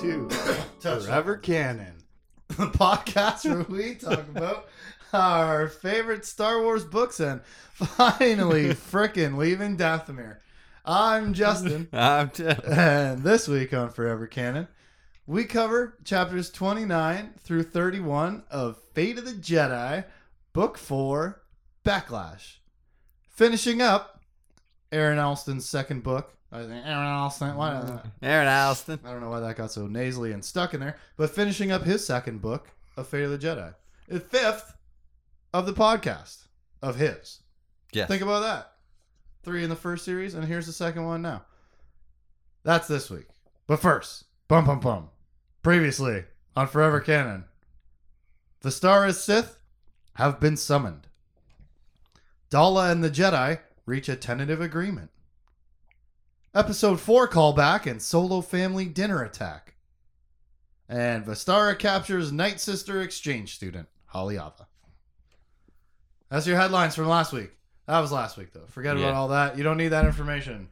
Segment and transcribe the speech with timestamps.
[0.00, 0.30] to
[0.80, 1.92] Forever Canon,
[2.48, 4.66] the podcast where we talk about
[5.12, 7.42] our favorite Star Wars books and
[7.74, 10.38] finally frickin' leaving Dathomir.
[10.86, 12.58] I'm Justin, I'm Tim.
[12.66, 14.68] and this week on Forever Canon,
[15.26, 20.06] we cover chapters 29 through 31 of Fate of the Jedi,
[20.54, 21.42] Book 4,
[21.84, 22.56] Backlash.
[23.28, 24.22] Finishing up
[24.90, 26.38] Aaron Allston's second book.
[26.52, 27.56] I think Aaron Allston.
[27.56, 27.70] Why?
[27.70, 28.12] Mm.
[28.22, 28.98] Aaron Allston.
[29.04, 30.96] I don't know why that got so nasally and stuck in there.
[31.16, 33.74] But finishing up his second book of Fate of the Jedi,
[34.08, 34.76] the fifth
[35.52, 36.46] of the podcast
[36.82, 37.40] of his.
[37.92, 38.08] Yes.
[38.08, 38.72] Think about that.
[39.42, 41.44] Three in the first series, and here's the second one now.
[42.62, 43.26] That's this week.
[43.66, 45.08] But first, bum bum bum.
[45.62, 46.24] Previously
[46.56, 47.44] on Forever Canon,
[48.60, 49.58] the Star is Sith
[50.14, 51.06] have been summoned.
[52.50, 55.10] Daala and the Jedi reach a tentative agreement.
[56.52, 59.74] Episode 4 callback and solo family dinner attack.
[60.88, 64.66] And Vestara captures Night Sister exchange student, Haliava.
[66.28, 67.52] That's your headlines from last week.
[67.86, 68.66] That was last week though.
[68.66, 69.56] Forget about all that.
[69.56, 70.68] You don't need that information.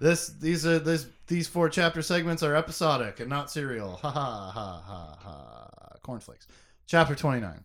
[0.00, 4.00] This these are this these four chapter segments are episodic and not serial.
[4.02, 5.68] Ha ha ha ha ha.
[6.02, 6.48] Cornflakes.
[6.86, 7.62] Chapter 29.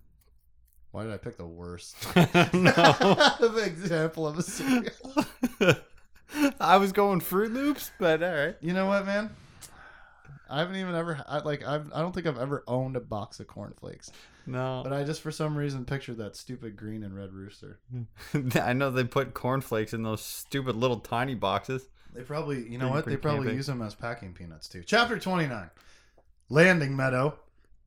[0.92, 5.26] Why did I pick the worst example of a cereal?
[6.60, 8.56] I was going Fruit Loops, but all right.
[8.62, 9.30] You know what, man?
[10.50, 13.40] I haven't even ever I, like I've, I don't think I've ever owned a box
[13.40, 14.12] of cornflakes,
[14.46, 14.82] No.
[14.84, 17.80] but I just for some reason pictured that stupid green and red rooster.
[18.56, 21.88] I know they put cornflakes in those stupid little tiny boxes.
[22.14, 23.06] They probably, you know what?
[23.06, 23.58] They probably camping.
[23.58, 24.84] use them as packing peanuts too.
[24.86, 25.70] Chapter 29
[26.50, 27.40] Landing Meadow,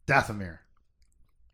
[0.06, 0.59] Dathomir.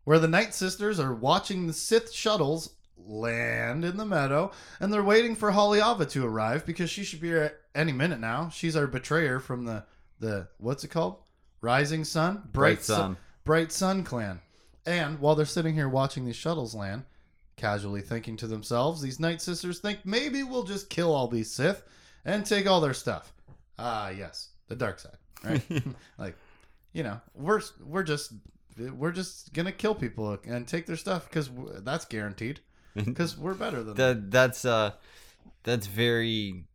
[0.05, 5.03] Where the Night Sisters are watching the Sith shuttles land in the meadow, and they're
[5.03, 8.49] waiting for Haliava to arrive because she should be here at any minute now.
[8.49, 9.85] She's our betrayer from the,
[10.19, 11.17] the what's it called?
[11.61, 12.49] Rising Sun?
[12.51, 13.17] Bright Sun.
[13.43, 14.41] Bright Sun clan.
[14.85, 17.03] And while they're sitting here watching these shuttles land,
[17.55, 21.83] casually thinking to themselves, these Night Sisters think maybe we'll just kill all these Sith
[22.23, 23.33] and take all their stuff.
[23.77, 25.63] Ah, yes, the dark side, right?
[26.17, 26.35] like,
[26.93, 28.33] you know, we're we're just
[28.77, 31.49] we're just gonna kill people and take their stuff because
[31.83, 32.59] that's guaranteed.
[33.05, 33.95] Because we're better than them.
[33.95, 34.91] That that's uh
[35.63, 36.65] that's very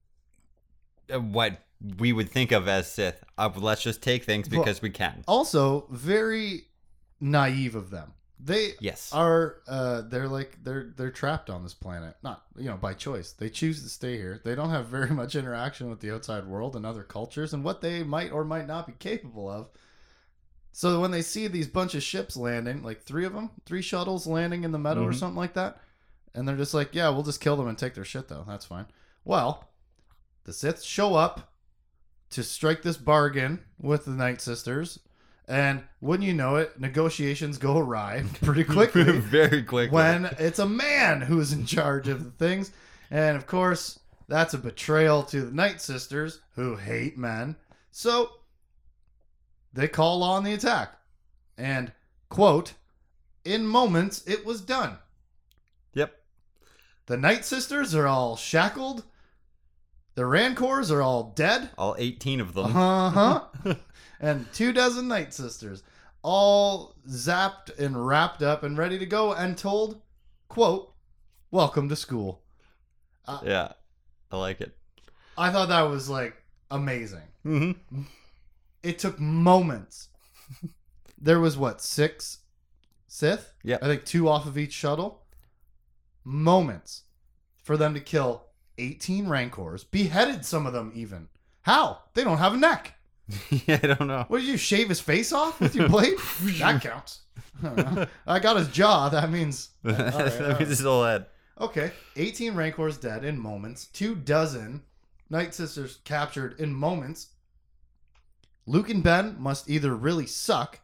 [1.13, 1.61] uh, what
[1.99, 3.25] we would think of as Sith.
[3.39, 5.25] Uh, let's just take things Well- because we can.
[5.27, 6.65] Also, very
[7.21, 8.13] naive of them.
[8.43, 9.11] They Yes.
[9.13, 13.33] are uh they're like they're they're trapped on this planet not you know by choice
[13.33, 16.75] they choose to stay here they don't have very much interaction with the outside world
[16.75, 19.69] and other cultures and what they might or might not be capable of
[20.73, 24.27] so when they see these bunch of ships landing like three of them three shuttles
[24.27, 25.17] landing in the meadow or Mhm.
[25.19, 25.79] something like that
[26.35, 28.67] and they're just like yeah we'll just kill them and take their shit though that's
[28.67, 28.87] fine
[29.25, 29.69] well
[30.45, 31.53] the sith show up
[32.31, 35.01] to strike this bargain with the night sisters
[35.51, 39.89] and wouldn't you know it negotiations go awry pretty quickly very quickly.
[39.95, 42.71] when it's a man who's in charge of the things.
[43.11, 43.99] And of course,
[44.29, 47.57] that's a betrayal to the Night Sisters who hate men.
[47.91, 48.31] So
[49.73, 50.97] they call on the attack.
[51.59, 51.91] And,
[52.29, 52.75] quote,
[53.45, 54.99] in moments it was done.
[57.11, 59.03] The Night Sisters are all shackled.
[60.15, 61.71] The Rancors are all dead.
[61.77, 62.77] All 18 of them.
[62.77, 63.45] Uh huh.
[64.21, 65.83] and two dozen Night Sisters,
[66.23, 70.01] all zapped and wrapped up and ready to go, and told,
[70.47, 70.93] "quote
[71.51, 72.43] Welcome to school."
[73.43, 73.73] Yeah.
[74.31, 74.77] I like it.
[75.37, 76.37] I thought that was like
[76.71, 77.27] amazing.
[77.45, 78.03] Mm-hmm.
[78.85, 80.11] It took moments.
[81.21, 82.39] there was what six
[83.09, 83.53] Sith?
[83.65, 83.79] Yeah.
[83.83, 85.20] I think two off of each shuttle.
[86.25, 87.03] Moments
[87.63, 88.47] for them to kill
[88.79, 91.29] eighteen Rancors, beheaded some of them even.
[91.63, 92.03] How?
[92.15, 92.95] They don't have a neck.
[93.51, 94.25] yeah, I don't know.
[94.29, 96.19] What did you shave his face off with your blade?
[96.59, 97.21] that counts.
[97.63, 98.07] I.
[98.27, 99.09] I got his jaw.
[99.09, 101.27] That means all right, all That means his whole head.
[101.61, 101.93] okay.
[102.17, 103.87] Eighteen Rancors dead in moments.
[103.87, 104.83] Two dozen
[105.29, 107.29] Night Sisters captured in moments.
[108.67, 110.81] Luke and Ben must either really suck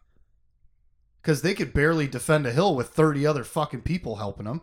[1.22, 4.60] because they could barely defend a hill with thirty other fucking people helping them.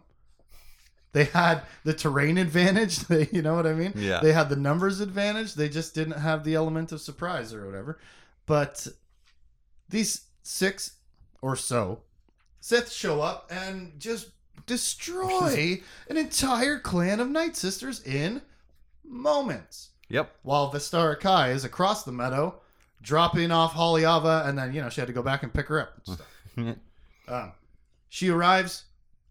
[1.13, 2.99] They had the terrain advantage.
[3.07, 3.93] They, you know what I mean?
[3.95, 4.19] Yeah.
[4.21, 5.53] They had the numbers advantage.
[5.53, 7.99] They just didn't have the element of surprise or whatever.
[8.45, 8.87] But
[9.89, 10.93] these six
[11.41, 12.01] or so
[12.59, 14.29] Sith show up and just
[14.65, 18.41] destroy an entire clan of Night Sisters in
[19.03, 19.89] moments.
[20.09, 20.33] Yep.
[20.43, 22.61] While Vestara Khai is across the meadow,
[23.01, 25.81] dropping off Haliava, and then, you know, she had to go back and pick her
[25.81, 26.27] up and stuff.
[27.25, 27.53] Um,
[28.09, 28.83] she arrives,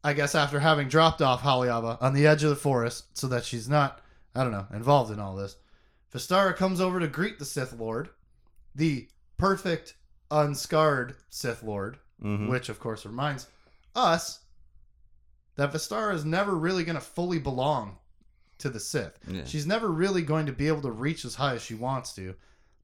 [0.05, 3.45] I guess, after having dropped off Haliava on the edge of the forest so that
[3.45, 4.01] she's not,
[4.35, 5.57] I don't know, involved in all this.
[6.13, 8.11] Vestara comes over to greet the Sith Lord,
[8.75, 9.95] the perfect,
[10.31, 12.49] unscarred Sith Lord, Mhm.
[12.49, 13.47] which of course reminds
[13.95, 14.41] us
[15.57, 17.99] that Vestara is never really going to fully belong
[18.59, 19.19] to the Sith.
[19.27, 19.45] Yeah.
[19.45, 22.35] She's never really going to be able to reach as high as she wants to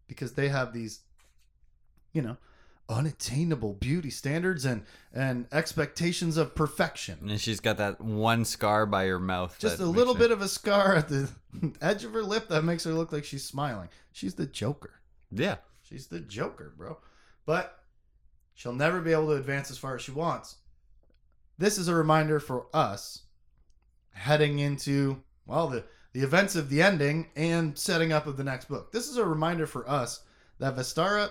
[0.06, 1.00] because they have these,
[2.12, 2.37] you know,
[2.88, 4.82] unattainable beauty standards and
[5.12, 7.19] and expectations of perfection.
[7.29, 9.56] And she's got that one scar by her mouth.
[9.58, 11.29] Just a little it- bit of a scar at the
[11.81, 13.88] edge of her lip that makes her look like she's smiling.
[14.12, 15.00] She's the Joker.
[15.31, 15.56] Yeah.
[15.82, 16.99] She's the Joker, bro.
[17.46, 17.79] But
[18.55, 20.56] she'll never be able to advance as far as she wants.
[21.58, 23.23] This is a reminder for us
[24.12, 28.67] heading into, well, the, the events of the ending and setting up of the next
[28.69, 28.93] book.
[28.93, 30.20] This is a reminder for us
[30.58, 31.31] that Vestara,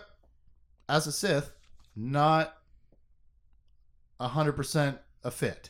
[0.89, 1.51] as a Sith,
[1.95, 2.56] not
[4.19, 5.69] 100% a fit.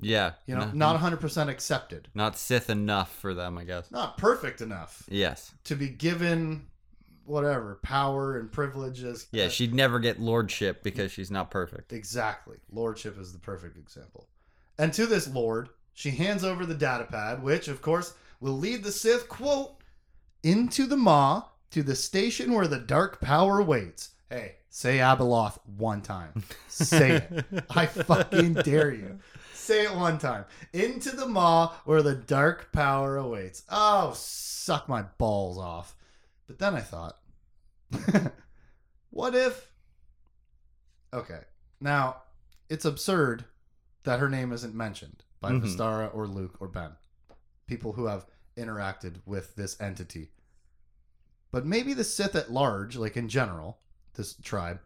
[0.00, 0.32] Yeah.
[0.46, 2.08] You know, No- not 100% accepted.
[2.14, 3.90] not Sith enough for them, I guess.
[3.90, 5.52] Not perfect enough Yes.
[5.64, 6.66] to be given
[7.24, 9.28] whatever power and privileges.
[9.30, 11.92] Yeah, uh, she'd never get lordship because she's not perfect.
[11.92, 12.58] Exactly.
[12.70, 14.28] Lordship is the perfect example.
[14.78, 18.82] And to this lord, she hands over the data pad, which, of course, will lead
[18.82, 19.76] the Sith, quote,
[20.42, 24.10] into the Maw to the station where the dark power waits.
[24.34, 26.42] Hey, say Abeloth one time.
[26.66, 27.44] Say it.
[27.70, 29.20] I fucking dare you.
[29.52, 30.44] Say it one time.
[30.72, 33.62] Into the Maw where the dark power awaits.
[33.70, 35.94] Oh, suck my balls off.
[36.48, 37.16] But then I thought,
[39.10, 39.70] what if.
[41.12, 41.40] Okay.
[41.80, 42.22] Now,
[42.68, 43.44] it's absurd
[44.02, 45.62] that her name isn't mentioned by Mhm.
[45.62, 46.90] Vestara or Luke or Ben.
[47.68, 48.26] People who have
[48.56, 50.32] interacted with this entity.
[51.52, 53.78] But maybe the Sith at large, like in general,
[54.14, 54.80] this tribe,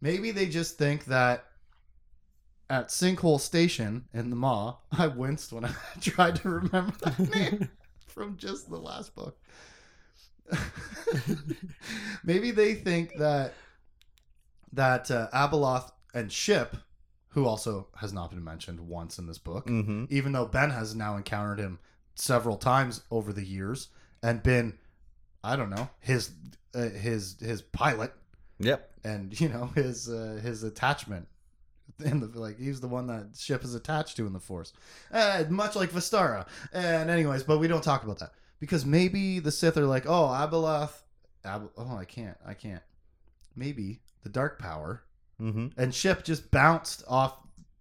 [0.00, 1.44] maybe they just think that
[2.68, 7.68] at Sinkhole Station in the Maw, I winced when I tried to remember that name
[8.06, 9.38] from just the last book.
[12.24, 13.54] maybe they think that
[14.72, 16.76] that uh, Abeloth and Ship,
[17.30, 20.04] who also has not been mentioned once in this book, Mm-hmm.
[20.10, 21.78] even though Ben has now encountered him
[22.14, 23.88] several times over the years
[24.22, 24.78] and been,
[25.44, 26.30] I don't know, his
[26.76, 28.12] uh, his his pilot
[28.58, 28.90] Yep.
[29.04, 31.26] and you know his uh, his attachment
[32.04, 34.72] in the like he's the one that ship is attached to in the force
[35.12, 39.50] uh, much like Vestara and anyways but we don't talk about that because maybe the
[39.52, 41.02] Sith are like oh Abeloth
[41.44, 42.82] Ab- oh I can't I can't
[43.54, 45.02] maybe the dark power
[45.40, 45.78] Mm-hmm.
[45.78, 47.36] and ship just bounced off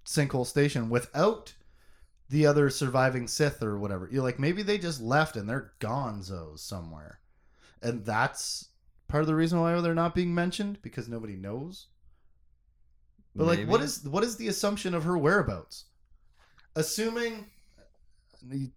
[0.05, 1.53] Sinkhole Station without
[2.29, 4.09] the other surviving Sith or whatever.
[4.11, 7.19] You're like, maybe they just left and they're gonzos somewhere.
[7.81, 8.67] And that's
[9.07, 11.87] part of the reason why they're not being mentioned because nobody knows.
[13.35, 15.85] But like, what is what is the assumption of her whereabouts?
[16.75, 17.45] Assuming,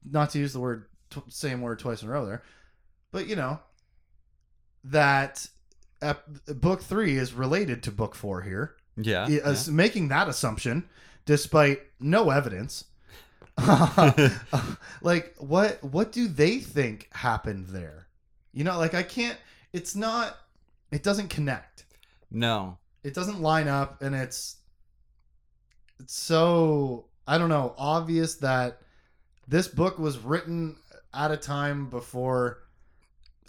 [0.05, 2.43] not to use the word t- same word twice in a row there,
[3.13, 3.61] but you know
[4.85, 5.47] that
[6.03, 6.27] ep-
[6.61, 9.27] book three is related to book four here Yeah.
[9.29, 9.43] yeah, yeah.
[9.45, 10.89] as- making that assumption
[11.27, 12.85] despite no evidence
[15.03, 18.07] like what what do they think happened there
[18.53, 19.37] you know like i can't
[19.73, 20.37] it's not
[20.91, 21.85] it doesn't connect
[22.31, 22.79] No.
[23.05, 24.57] it doesn't line up and it's
[26.01, 28.81] it's so i don't know obvious that
[29.47, 30.77] this book was written
[31.15, 32.59] at a time before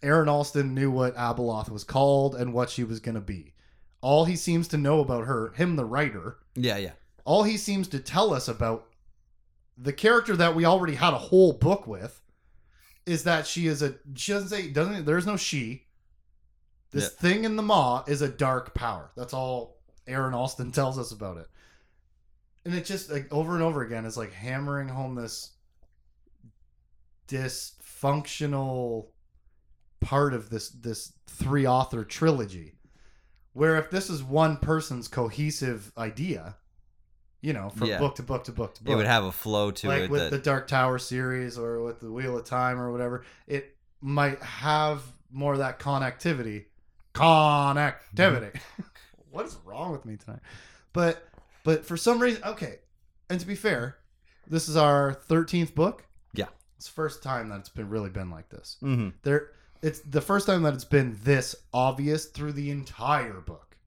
[0.03, 3.53] aaron allston knew what abeloth was called and what she was going to be
[4.01, 6.77] all he seems to know about her him the writer Yeah.
[6.77, 6.91] Yeah.
[7.25, 8.86] all he seems to tell us about
[9.77, 12.22] the character that we already had a whole book with
[13.05, 15.84] is that she is a she doesn't say doesn't there's no she
[16.91, 17.10] this Yeah.
[17.22, 19.77] thing in the maw is a dark power that's all
[20.08, 21.48] aaron allston tells us about it
[22.65, 25.51] and it just like over and over again is like hammering home this
[27.27, 29.08] dysfunctional
[30.00, 32.75] part of this this three author trilogy
[33.53, 36.55] where if this is one person's cohesive idea
[37.41, 38.00] you know from Yeah.
[38.00, 40.01] book to book to book to book It would have a flow to like it
[40.03, 43.24] Like with that the Dark Tower series or with the Wheel of Time or whatever,
[43.48, 46.65] it might have more of that connectivity.
[47.13, 48.60] Connectivity.
[49.32, 50.42] what is wrong with me tonight?
[50.94, 51.28] But
[51.63, 52.80] but for some reason, okay.
[53.30, 53.98] And to be fair,
[54.48, 56.06] this is our thirteenth book.
[56.34, 56.48] Yeah.
[56.78, 58.78] it's the first time that it's been really been like this.
[58.82, 59.10] Mm-hmm.
[59.24, 59.51] There,
[59.82, 63.78] it's the first time that it's been this obvious through the entire book.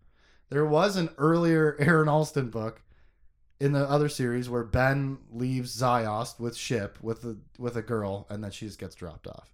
[0.49, 2.83] There was an earlier Aaron Allston book
[3.61, 8.27] in the other series where Ben leaves Ziost with Ship with a with a girl,
[8.29, 9.53] and then she just gets dropped off.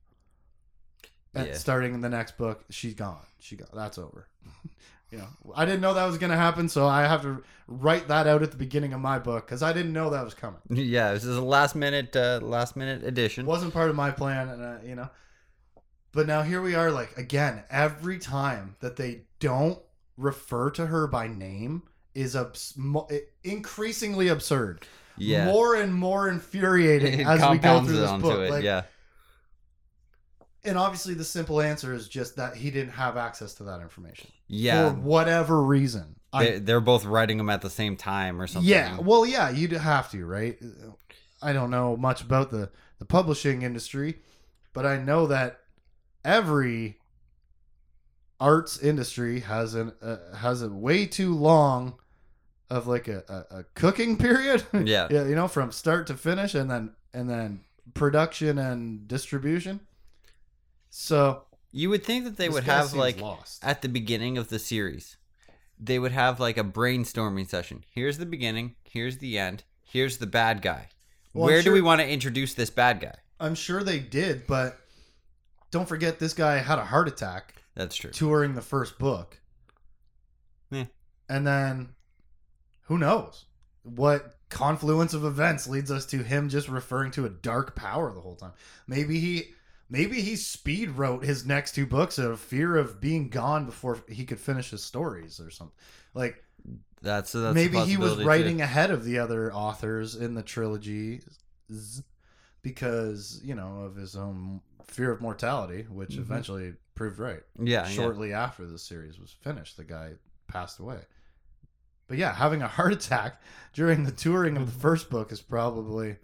[1.46, 1.54] Yeah.
[1.54, 3.18] starting in the next book, she's gone.
[3.40, 4.26] She got that's over.
[5.10, 8.26] you know, I didn't know that was gonna happen, so I have to write that
[8.26, 10.60] out at the beginning of my book because I didn't know that was coming.
[10.70, 13.46] Yeah, this is a last minute uh, last minute It edition.
[13.46, 15.08] wasn't part of my plan, and uh, you know.
[16.12, 19.78] But now here we are, like again, every time that they don't
[20.16, 21.82] refer to her by name
[22.14, 23.06] is abs- mo-
[23.44, 24.84] increasingly absurd.
[25.16, 25.44] Yeah.
[25.46, 28.38] More and more infuriating it as we go through this book.
[28.40, 28.50] it.
[28.50, 28.82] Like, yeah.
[30.64, 34.28] And obviously, the simple answer is just that he didn't have access to that information
[34.48, 34.90] Yeah.
[34.90, 36.16] for whatever reason.
[36.32, 38.68] I- They, they're both writing them at the same time or something.
[38.68, 40.58] Yeah, well, yeah, you'd have to, right?
[41.40, 44.18] I don't know much about the the publishing industry,
[44.72, 45.60] but I know that
[46.24, 46.98] every
[48.40, 51.94] arts industry has an uh, has a way too long
[52.70, 54.64] of like a, a, a cooking period.
[54.72, 55.08] Yeah.
[55.10, 57.60] yeah, you know, from start to finish, and then and then
[57.94, 59.80] production and distribution.
[60.90, 63.64] So You would think that they would have like lost.
[63.64, 65.16] at the beginning of the series,
[65.78, 67.84] they would have like a brainstorming session.
[67.94, 68.74] Here's the beginning.
[68.84, 69.64] Here's the end.
[69.84, 70.88] Here's the bad guy.
[71.34, 73.14] Well, Where sure- do we want to introduce this bad guy?
[73.40, 74.78] I'm sure they did, but
[75.70, 77.54] don't forget this guy had a heart attack.
[77.74, 78.10] That's true.
[78.10, 79.38] touring the first book.
[80.70, 80.86] Yeah.
[81.28, 81.90] And then
[82.82, 83.44] who knows
[83.84, 88.20] what confluence of events leads us to him just referring to a dark power the
[88.20, 88.52] whole time.
[88.88, 89.50] Maybe he
[89.90, 93.98] maybe he speed wrote his next two books out of fear of being gone before
[94.08, 95.74] he could finish his stories or something.
[96.14, 96.42] Like
[97.02, 98.28] That's, that's maybe he was possibility, too.
[98.28, 101.20] writing ahead of the other authors in the trilogy
[102.62, 106.18] because, you know, of his own fear of mortality, which Mhm.
[106.20, 107.64] eventually proved right Yeah.
[107.82, 107.88] yeah.
[107.88, 110.14] shortly after the series was finished, the guy
[110.48, 111.02] passed away.
[112.08, 113.40] But yeah, having a heart attack
[113.74, 116.16] during the touring of the first book is probably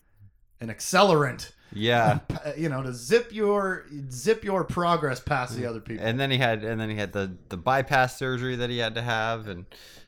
[0.61, 2.21] an accelerant, Yeah.
[2.45, 6.04] Uh, you know, to zip your zip your progress past the other people.
[6.04, 8.95] And then he had, and then he had the the bypass surgery that he had
[8.97, 9.64] to have, and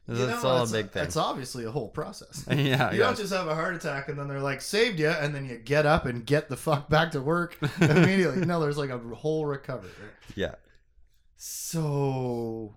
[0.07, 1.05] You that's know, all a big thing.
[1.05, 2.45] It's obviously a whole process.
[2.51, 2.57] yeah.
[2.93, 3.07] You yeah.
[3.07, 5.57] don't just have a heart attack and then they're like saved you, and then you
[5.57, 8.45] get up and get the fuck back to work immediately.
[8.45, 9.91] no, there's like a whole recovery.
[10.35, 10.57] yeah.
[11.37, 12.75] So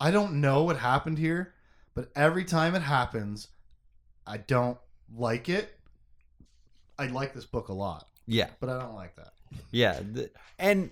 [0.00, 1.54] I don't know what happened here,
[1.94, 3.48] but every time it happens,
[4.26, 4.78] I don't
[5.16, 5.72] like it.
[6.98, 8.48] I like this book a lot, Yeah.
[8.60, 9.32] but I don't like that.
[9.70, 10.00] Yeah,
[10.58, 10.90] and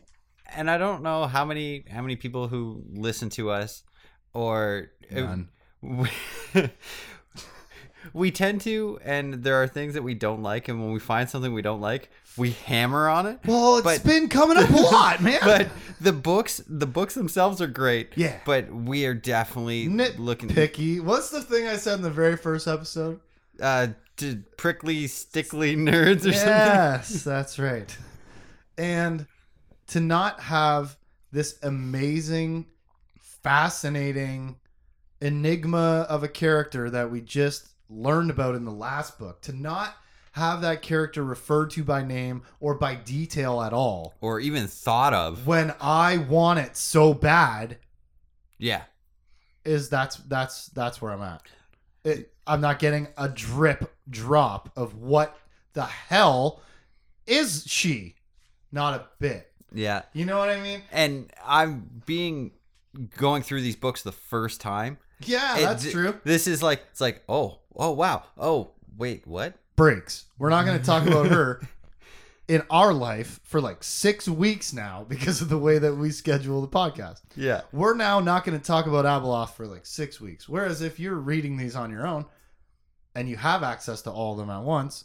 [0.55, 3.83] and I don't know how many how many people who listen to us
[4.33, 5.49] or None.
[5.83, 6.09] we,
[8.13, 11.29] we tend to and there are things that we don't like and when we find
[11.29, 13.39] something we don't like, we hammer on it.
[13.47, 15.41] Well, it's But- been coming up a lot, man.
[15.43, 15.69] But
[16.01, 18.11] the books the books themselves are great.
[18.17, 18.39] Yeah.
[18.45, 21.01] But we are definitely looking Nitpicky.
[21.01, 23.21] What's the thing I said in the very first episode?
[23.61, 23.87] uh
[24.19, 26.47] to prickly stickly nerds or something.
[26.49, 27.97] Yes, that's right.
[28.79, 29.27] And
[29.89, 30.97] to not have
[31.33, 32.67] this amazing,
[33.43, 34.57] fascinating
[35.21, 39.95] enigma of a character that we just learned about in the last book, to not
[40.33, 45.15] have that character referred to by name or by detail at all, Or even thought
[45.15, 45.47] of.
[45.47, 47.79] when I want it so bad,
[48.59, 48.83] Yeah.
[49.65, 51.43] is that's that's that's where I'm at.
[52.05, 55.37] It, I'm not getting a drip drop of what
[55.73, 56.61] the hell
[57.27, 58.17] is she?
[58.73, 59.51] Not a bit.
[59.73, 60.03] Yeah.
[60.13, 60.83] You know what I mean?
[60.93, 62.53] And I'm being
[63.17, 64.99] going through these books the first time.
[65.21, 66.21] Yeah, that's th- true.
[66.25, 70.27] This is like it's like oh oh wow oh wait what Breaks.
[70.39, 71.61] We're not going to talk about her
[72.49, 76.61] in our life for like six weeks now because of the way that we schedule
[76.61, 77.23] the podcast.
[77.35, 80.49] yeah We're now not going to talk about Abeloth for like six weeks.
[80.49, 82.27] Whereas if you're reading these on your own
[83.15, 85.05] and you have access to all of them at once,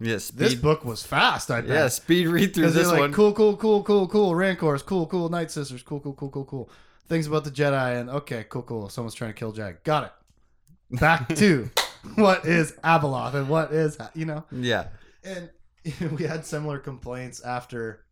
[0.00, 1.50] yeah this book was fast.
[1.50, 1.70] I bet.
[1.70, 5.28] yeah speed read through this like, one cool, cool, cool, cool, cool, Rancors, cool, cool,
[5.28, 6.70] Night Sisters, cool, cool, cool, cool, cool.
[7.08, 8.88] Things about the Jedi, and okay, cool, cool.
[8.88, 9.82] Someone's trying to kill Jag.
[9.84, 10.98] Got it.
[11.00, 11.70] Back to
[12.16, 14.44] what is Abeloth and what is, you know?
[14.50, 14.88] yeah
[15.24, 15.50] And
[16.16, 18.04] we had similar complaints after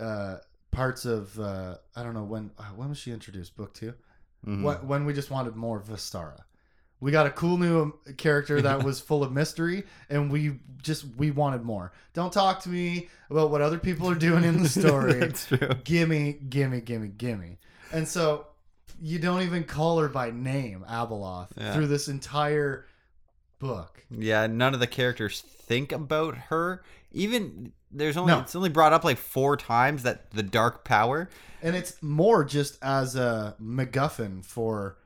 [0.00, 0.36] uh,
[0.70, 3.56] parts of, uh, I don't know, when uh, when was she introduced?
[3.56, 3.92] Book 2
[4.46, 4.62] Mhm.
[4.62, 6.40] What When we just wanted more Vestara.
[7.00, 11.04] We got a cool new um, character that was full of mystery, and we just
[11.16, 11.92] we wanted more.
[12.12, 15.14] Don't talk to me about what other people are doing in the story.
[15.14, 17.58] that's true gimme, gimme, gimme, gimme.
[17.92, 18.46] And so
[19.00, 21.72] you don't even call her by name, Abeloth, Yeah.
[21.74, 22.86] through this entire
[23.60, 24.04] book.
[24.10, 28.40] yeah none of the characters think about her even there's only No.
[28.40, 31.28] it's only brought up like four times that the dark power
[31.60, 34.98] And it's more just as a MacGuffin for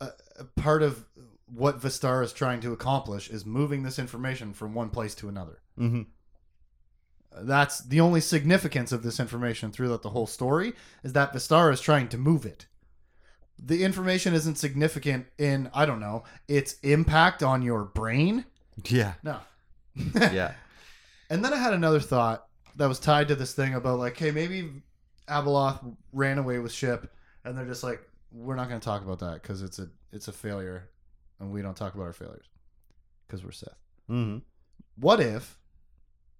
[0.00, 1.06] a, a part of
[1.46, 5.60] what Vestara is trying to accomplish is moving this information from one place to another.
[5.78, 6.02] mm-hmm.
[7.38, 10.72] That's the only significance of this information throughout the whole story
[11.02, 12.66] is that Vestara is trying to move it.
[13.58, 18.46] The information isn't significant in, I don't know, its impact on your brain.
[18.88, 19.38] yeah No.
[20.14, 20.54] yeah
[21.30, 24.30] And then I had another thought that was tied to this thing about like, hey,
[24.30, 24.70] maybe
[25.28, 27.12] Abeloth ran away with ship,
[27.44, 28.00] and they're just like,
[28.32, 30.88] we're not going to talk about that because it's a it's a failure,
[31.40, 32.46] and we don't talk about our failures
[33.26, 33.68] because we're Sith.
[34.10, 34.38] Mm-hmm.
[34.98, 35.58] What if,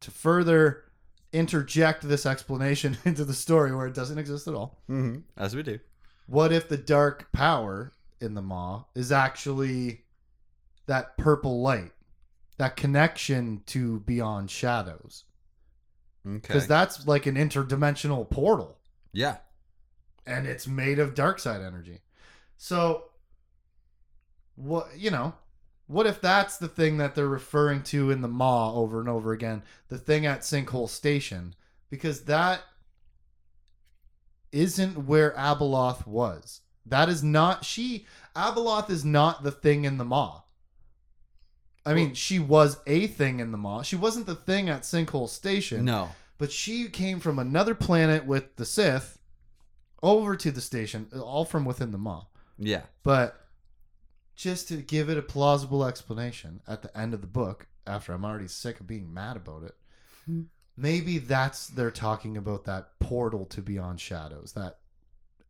[0.01, 0.85] to further
[1.33, 5.21] interject this explanation into the story where it doesn't exist at all, Mm-hmm.
[5.37, 5.79] As we do.
[6.27, 10.03] what if the dark power in the Maw is actually
[10.87, 11.93] that purple light,
[12.59, 15.25] that connection to beyond shadows?
[16.27, 16.39] Okay.
[16.39, 18.79] Because that's like an interdimensional portal,
[19.13, 19.37] yeah.
[20.27, 22.01] and it's made of dark side energy.
[22.57, 23.05] So,
[24.57, 25.35] what you know,
[25.87, 29.33] what if that's the thing that they're referring to in the Maw over and over
[29.33, 29.63] again?
[29.89, 31.55] The thing at Sinkhole Station,
[31.91, 32.63] because that
[34.53, 36.61] isn't where Abeloth was.
[36.85, 38.07] That is not she.
[38.35, 40.43] Abeloth is not the thing in the Maw.
[41.85, 43.83] I mean, she was a thing in the Maw.
[43.83, 46.09] She wasn't the thing at Sinkhole Station No.
[46.37, 49.19] but she came from another planet with the Sith
[50.03, 52.27] over to the station, all from within the Maw.
[52.59, 52.83] Yeah.
[53.05, 53.41] But
[54.37, 58.25] just to give it a plausible explanation at the end of the book, after I'm
[58.25, 59.75] already sick of being mad about it,
[60.27, 60.43] Hmm.
[60.77, 64.79] maybe that's they're talking about that portal to beyond shadows, that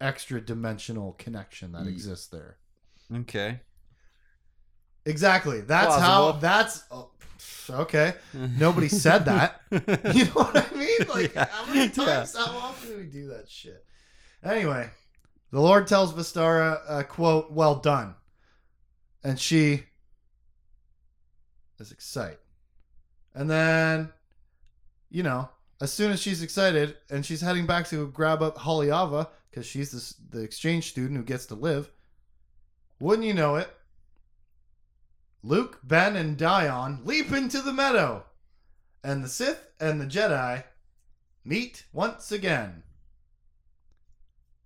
[0.00, 2.58] extra dimensional connection that Ye- exists there.
[3.12, 3.60] Okay.
[5.04, 5.60] Exactly.
[5.60, 6.32] That's Plausible.
[6.32, 6.32] how.
[6.32, 7.10] That's oh,
[7.70, 8.14] okay.
[8.58, 9.60] Nobody said that.
[10.14, 10.98] You know what I mean?
[11.08, 11.46] Like, Yeah.
[11.50, 13.84] how many times, how often do we do that shit?
[14.42, 14.90] Anyway,
[15.50, 18.14] the Lord tells Vestara, uh, quote, well done.
[19.26, 19.82] And she
[21.80, 22.38] is excited.
[23.34, 24.12] And then,
[25.10, 25.48] you know,
[25.80, 29.90] as soon as she's excited and she's heading back to grab up Haliava, because she's
[29.90, 31.90] this, the exchange student who gets to live,
[33.00, 33.68] wouldn't you know it?
[35.42, 38.22] Luke, Ben, and Dyon leap into the meadow
[39.02, 40.62] and the Sith and the Jedi
[41.44, 42.84] meet once again.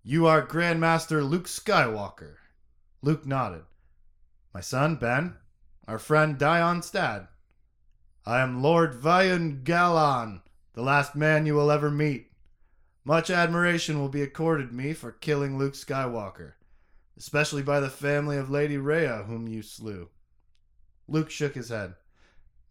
[0.02, 2.34] You are Grandmaster Luke Skywalker.
[3.00, 3.62] Luke nodded.
[4.52, 5.36] My son, Ben,
[5.86, 7.28] our friend Dyon Stadd.
[8.26, 10.42] I am Lord Vion Galan,
[10.74, 12.32] the last man you will ever meet.
[13.04, 16.54] Much admiration will be accorded me for killing Luke Skywalker,
[17.16, 20.08] especially by the family of Lady Rhea, whom you slew.
[21.06, 21.94] Luke shook his head.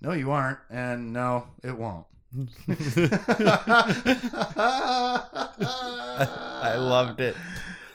[0.02, 2.06] No, you aren't, and no, it won't.
[6.62, 7.36] I loved it.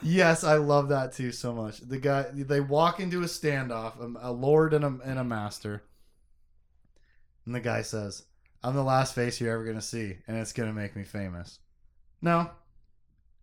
[0.05, 1.81] Yes, I love that too so much.
[1.81, 5.83] The guy, they walk into a standoff, a, a lord and a, and a master,
[7.47, 8.23] and the guy says,
[8.63, 11.59] "I'm the last face you're ever gonna see, and it's gonna make me famous."
[12.21, 12.51] No,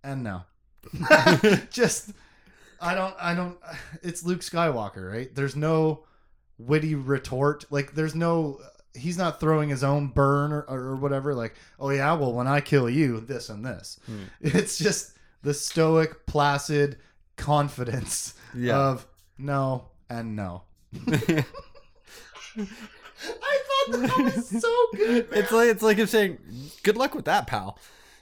[0.03, 0.43] and no.
[1.71, 2.11] Just,
[2.79, 3.57] I don't, I don't.
[4.03, 5.33] It's Luke Skywalker, right?
[5.33, 6.05] There's no
[6.57, 7.65] witty retort.
[7.71, 8.59] Like, there's no.
[8.93, 11.33] He's not throwing his own burn or, or whatever.
[11.33, 13.99] Like, oh yeah, well when I kill you, this and this.
[14.05, 14.23] Hmm.
[14.41, 16.97] It's just the stoic, placid
[17.37, 18.77] confidence Yeah.
[18.77, 20.63] of no and no.
[20.97, 21.43] I
[23.87, 25.39] thought that was so good, man.
[25.43, 26.37] it's like it's like him saying,
[26.83, 27.77] "Good luck with that, pal."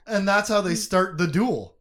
[0.07, 1.75] and that's how they start the duel.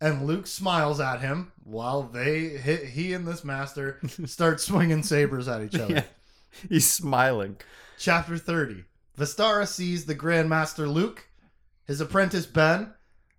[0.00, 2.84] And Luke smiles at him while they hit.
[2.86, 5.94] He and this master start swinging sabers at each other.
[5.94, 6.04] Yeah.
[6.68, 7.56] He's smiling.
[7.98, 8.84] Chapter 30.
[9.18, 11.28] Vistara sees the Grandmaster Luke,
[11.86, 12.92] his apprentice Ben,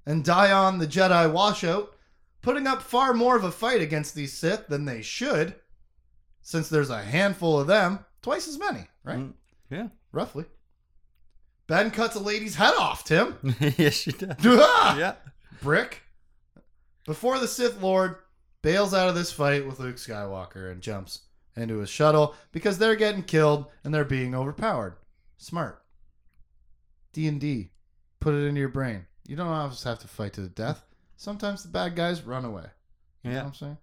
[0.06, 1.96] and Dyon the Jedi washout
[2.42, 5.56] putting up far more of a fight against these Sith than they should,
[6.42, 9.20] since there's a handful of them, twice as many, right?
[9.20, 9.34] Mm,
[9.70, 9.88] yeah.
[10.12, 10.46] Roughly.
[11.68, 13.38] Ben cuts a lady's head off, Tim.
[13.78, 14.36] yes, she does.
[14.46, 14.98] Ah!
[14.98, 15.16] Yeah.
[15.62, 16.02] Brick.
[17.06, 18.18] Before the Sith Lord
[18.62, 21.22] bails out of this fight with Luke Skywalker and jumps
[21.56, 24.96] into his shuttle because they're getting killed and they're being overpowered.
[25.38, 25.82] Smart.
[27.14, 27.72] D and D.
[28.20, 29.06] Put it into your brain.
[29.28, 30.84] You don't always have to fight to the death.
[31.16, 32.66] Sometimes the bad guys run away.
[33.24, 33.42] You know Yeah.
[33.44, 33.78] what I'm saying?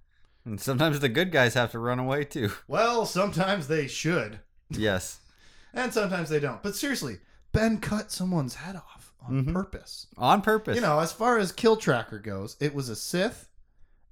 [0.45, 2.51] And sometimes the good guys have to run away too.
[2.69, 5.21] Well, sometimes they should, Yes.
[5.75, 6.63] and sometimes they don't.
[6.63, 7.19] But seriously,
[7.53, 9.53] Ben cut someone's head off on Mhm.
[9.53, 10.07] purpose.
[10.17, 10.75] On purpose.
[10.77, 13.49] You know, as far as Kill Tracker goes, it was a Sith,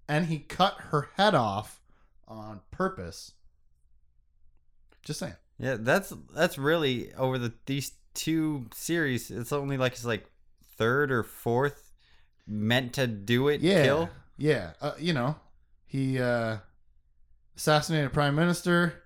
[0.09, 1.81] and he cut her head off
[2.27, 3.33] on purpose.
[5.03, 5.37] Just saying.
[5.59, 9.31] Yeah, that's that's really over the these two series.
[9.31, 10.31] It's only like it's like
[10.79, 11.93] third or fourth
[12.47, 13.61] meant to do it.
[13.61, 14.09] Yeah, Kill.
[14.39, 14.71] yeah.
[14.81, 15.37] Uh, you know,
[15.87, 16.59] he uh,
[17.57, 19.03] assassinated prime minister.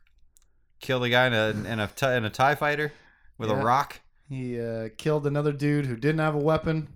[0.80, 2.92] killed a guy in a in a t- in a tie fighter
[3.38, 3.60] with Yeah.
[3.60, 4.00] a rock.
[4.28, 6.88] He uh, killed another dude who didn't have a weapon.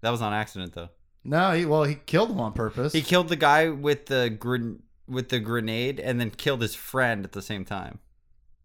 [0.00, 0.88] That was on accident though.
[1.24, 2.92] No, he well, he killed him on purpose.
[2.92, 7.24] He killed the guy with the gren- with the grenade and then killed his friend
[7.24, 7.98] at the same time.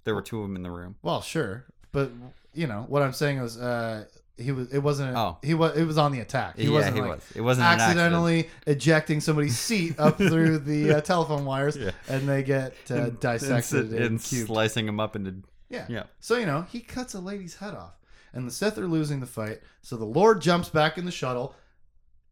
[0.05, 0.95] There were two of them in the room.
[1.03, 2.11] well, sure, but
[2.53, 4.05] you know what I'm saying is, uh,
[4.37, 4.71] he was.
[4.71, 5.15] It wasn't.
[5.17, 5.37] Oh.
[5.43, 5.75] he was.
[5.75, 6.57] It was on the attack.
[6.57, 7.31] He yeah, wasn't he like was.
[7.35, 11.91] It wasn't accidentally ejecting somebody's seat up through the uh, telephone wires, Yeah.
[12.07, 15.35] and they get uh, dissected and, and, and slicing him up into.
[15.69, 15.85] Yeah.
[15.89, 16.03] Yeah.
[16.19, 17.97] So you know he cuts a lady's head off,
[18.33, 19.59] and the Sith are losing the fight.
[19.81, 21.55] So the Lord jumps back in the shuttle,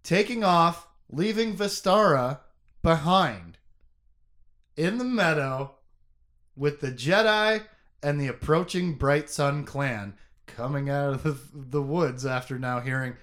[0.04, 2.40] taking off, leaving Vestara
[2.82, 3.58] behind
[4.78, 5.76] in the meadow
[6.56, 7.64] with the Jedi
[8.04, 10.14] and the approaching Bright Sun clan
[10.48, 13.16] coming out of the, the woods after now hearing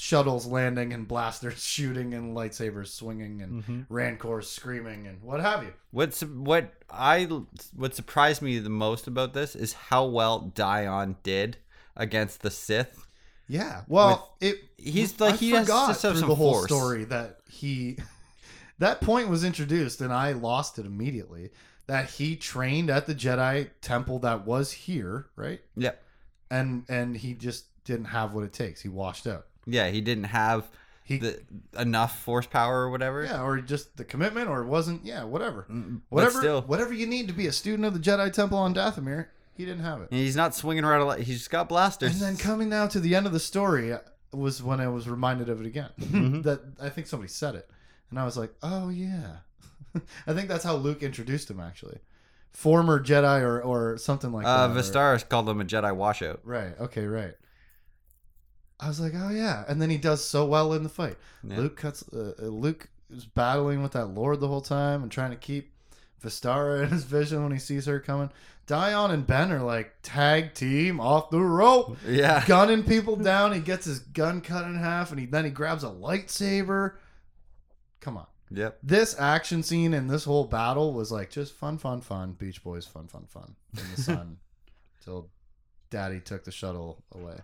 [0.00, 3.80] shuttles landing and blasters shooting and lightsabers swinging and mm-hmm.
[3.88, 5.72] rancors screaming and what have you.
[5.90, 7.24] What's what I
[7.74, 11.56] what surprised me the most about this is how well Dyon did
[11.96, 13.08] against the Sith.
[13.48, 13.82] Yeah.
[13.88, 16.66] Well, it He's like I he has forgot have through some the whole force.
[16.66, 17.98] story that he
[18.78, 21.50] that point was introduced and I lost it immediately.
[21.88, 25.60] That he trained at the Jedi temple that was here, right?
[25.74, 25.92] Yeah,
[26.50, 28.80] And and he just didn't have what it takes.
[28.82, 29.46] He washed out.
[29.66, 29.88] yeah.
[29.88, 30.68] He didn't have
[31.04, 31.40] He the
[31.78, 33.24] enough force power or whatever.
[33.24, 35.04] yeah, or just the commitment, or it wasn't.
[35.04, 36.62] Yeah, whatever, Mm, but whatever, still.
[36.62, 39.26] whatever you need to be a student of the Jedi Temple on Dathomir.
[39.56, 40.10] He didn't have it.
[40.12, 41.18] And he's not swinging around a lot.
[41.20, 42.12] He's just got blasters.
[42.12, 43.98] And then coming now to the end of the story uh,
[44.32, 45.90] was when I was reminded of it again.
[45.98, 46.42] Mhm.
[46.44, 47.68] that I think somebody said it,
[48.10, 49.38] and I was like, "Oh yeah."
[50.26, 51.98] I think that's how Luke introduced him, actually.
[52.52, 54.76] Former Jedi or or something like uh, that.
[54.76, 56.40] or- Vistaris called him a Jedi washout.
[56.44, 56.78] Right.
[56.80, 57.06] Okay.
[57.06, 57.34] Right.
[58.80, 61.16] I was like, "Oh yeah," and then he does so well in the fight.
[61.42, 61.56] Yeah.
[61.58, 62.04] Luke cuts.
[62.12, 65.72] Uh, uh, Luke is battling with that Lord the whole time and trying to keep
[66.22, 68.30] Vestara in his vision when he sees her coming.
[68.66, 72.44] Dyon and Ben are like tag team off the rope Yeah.
[72.46, 73.52] gunning people down.
[73.54, 76.94] He gets his gun cut in half, and he then he grabs a lightsaber.
[78.00, 78.78] Come on, Yep.
[78.82, 82.32] this action scene and this whole battle was like just fun, fun, fun.
[82.32, 84.38] Beach Boys, fun, fun, fun in the sun
[85.04, 85.28] till
[85.90, 87.38] Daddy took the shuttle away.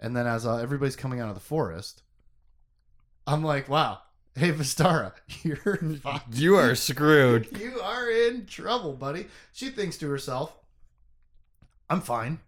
[0.00, 2.02] And then as uh, everybody's coming out of the forest,
[3.26, 4.00] I'm like, wow,
[4.36, 6.34] hey Vestara, you're fucked.
[6.36, 7.58] You are screwed.
[7.58, 9.26] You are in trouble, buddy.
[9.52, 10.54] She thinks to herself,
[11.90, 12.38] I'm fine.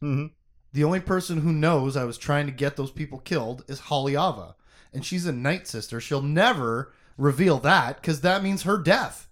[0.00, 0.26] hmm
[0.72, 4.54] The only person who knows I was trying to get those people killed is Haliava.
[4.98, 6.00] And she's a night sister.
[6.00, 9.28] She'll never reveal that because that means her death.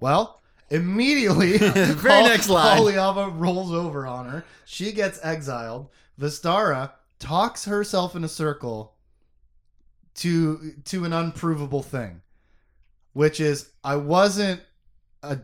[0.00, 2.78] Well, immediately, Very next line.
[3.38, 4.44] Rolls over on her.
[4.64, 5.88] She gets exiled.
[6.18, 8.94] Vestara talks herself in a circle
[10.14, 12.20] to to an unprovable thing,
[13.12, 14.62] which is I wasn't
[15.22, 15.38] a,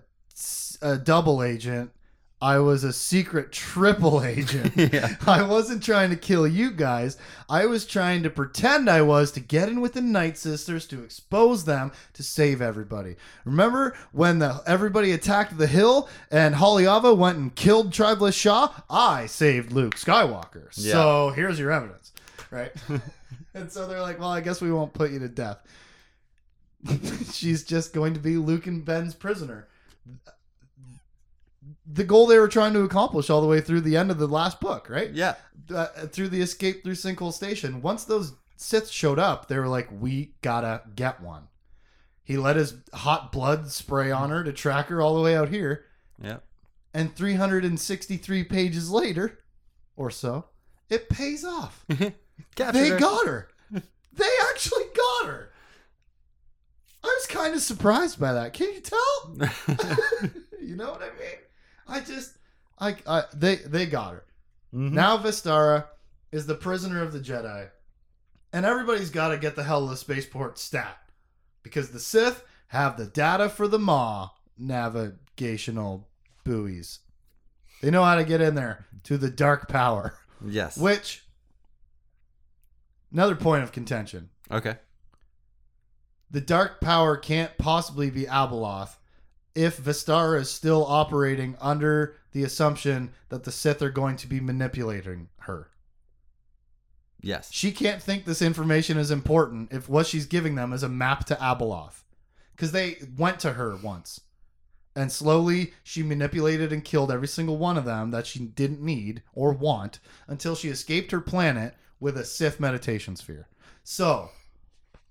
[0.82, 1.92] a double agent.
[2.40, 4.72] I was a secret triple agent.
[4.92, 5.16] yeah.
[5.26, 7.16] I wasn't trying to kill you guys.
[7.48, 11.02] I was trying to pretend I was to get in with the Night Sisters to
[11.02, 13.16] expose them to save everybody.
[13.44, 18.72] Remember when the everybody attacked the hill and Haliava went and killed Tribeless Shaw?
[18.90, 20.72] I saved Luke Skywalker.
[20.74, 22.12] So here's your evidence,
[22.50, 22.72] right?
[23.54, 25.58] and so they're like, "Well, I guess we won't put you to death."
[27.32, 29.68] She's just going to be Luke and Ben's prisoner
[31.86, 34.26] the goal they were trying to accomplish all the way through the end of the
[34.26, 35.10] last book, right?
[35.12, 35.34] Yeah.
[35.74, 37.82] Uh, through the escape through Sinkhole Station.
[37.82, 41.48] Once those Sith showed up, they were like, "We gotta get one."
[42.24, 45.48] He let his hot blood spray on her to track her all the way out
[45.48, 45.84] here,
[46.22, 46.38] Yeah.
[46.94, 49.38] and 363 pages later,
[49.96, 50.46] or so,
[50.88, 51.84] it pays off.
[52.56, 52.98] They her.
[52.98, 53.48] got her.
[54.12, 55.52] They actually got her.
[57.04, 58.52] I was kind of surprised by that.
[58.54, 59.36] Can you tell?
[60.60, 61.38] you know what I mean?
[61.88, 62.36] I just,
[62.78, 64.24] I, I they, they got her.
[64.74, 64.92] Mhm.
[64.92, 65.86] Now Vestara
[66.32, 67.70] is the prisoner of the Jedi,
[68.52, 70.98] and everybody's got to get the hell of the spaceport stat
[71.62, 76.08] because the Sith have the data for the Maw navigational
[76.44, 77.00] buoys.
[77.82, 80.76] They know how to get in there to the dark power, yes.
[80.76, 81.24] which
[83.12, 84.30] another point of contention.
[84.50, 84.76] Okay.
[86.30, 88.96] The dark power can't possibly be Abeloth
[89.56, 94.38] if Vestara is still operating under the assumption that the Sith are going to be
[94.38, 95.70] manipulating her.
[97.22, 97.50] Yes.
[97.50, 101.24] She can't think this information is important if what she's giving them is a map
[101.26, 102.02] to Abeloth.
[102.54, 104.20] Because they went to her once.
[104.94, 109.22] And slowly she manipulated and killed every single one of them that she didn't need
[109.34, 113.48] or want until she escaped her planet with a Sith meditation sphere.
[113.84, 114.30] So,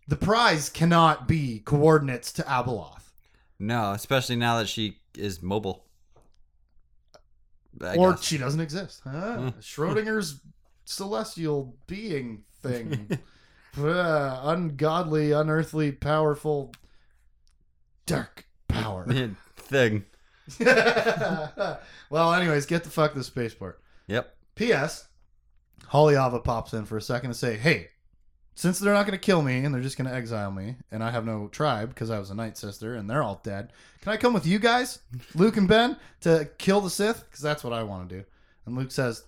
[0.08, 3.05] the prize cannot be coordinates to Abeloth.
[3.60, 5.86] No, especially now that she is mobile.
[7.82, 8.24] I or guess.
[8.24, 9.02] she doesn't exist.
[9.04, 9.38] Huh?
[9.38, 9.48] Hmm.
[9.60, 10.42] Schrodinger's
[10.86, 13.20] celestial being thing.
[13.78, 16.74] Uh, ungodly, unearthly, powerful,
[18.06, 19.06] dark power.
[19.58, 20.06] thing.
[22.10, 23.82] well, anyways, get the fuck the spaceport.
[24.08, 24.34] Yep.
[24.56, 25.10] P.S.
[25.92, 27.90] Haliava pops in for a second to say, "Hey,
[28.56, 31.04] since they're not going to kill me and they're just going to exile me, and
[31.04, 34.12] I have no tribe because I was a Night Sister and they're all dead, can
[34.14, 35.00] I come with you guys,
[35.36, 37.26] Luke and Ben, to kill the Sith?
[37.30, 38.24] Because that's what I want to do."
[38.66, 39.24] And Luke says,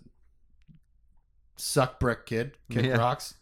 [1.55, 2.57] "Suck brick, kid.
[2.69, 2.97] Kick Yeah.
[2.97, 3.35] rocks."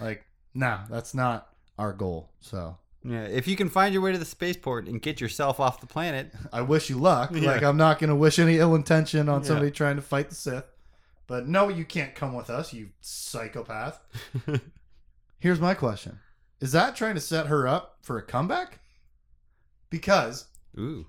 [0.00, 2.30] Like, nah, that's not our goal.
[2.40, 5.80] So Yeah, if you can find your way to the spaceport and get yourself off
[5.80, 7.30] the planet, I wish you luck.
[7.32, 7.50] Yeah.
[7.52, 9.46] Like I'm not going to wish any ill intention on Yeah.
[9.48, 10.64] somebody trying to fight the Sith.
[11.28, 14.00] But no, you can't come with us, you psychopath.
[15.38, 16.20] Here's my question:
[16.60, 18.80] Is that trying to set her up for a comeback?
[19.90, 20.46] Because
[20.78, 21.06] ooh,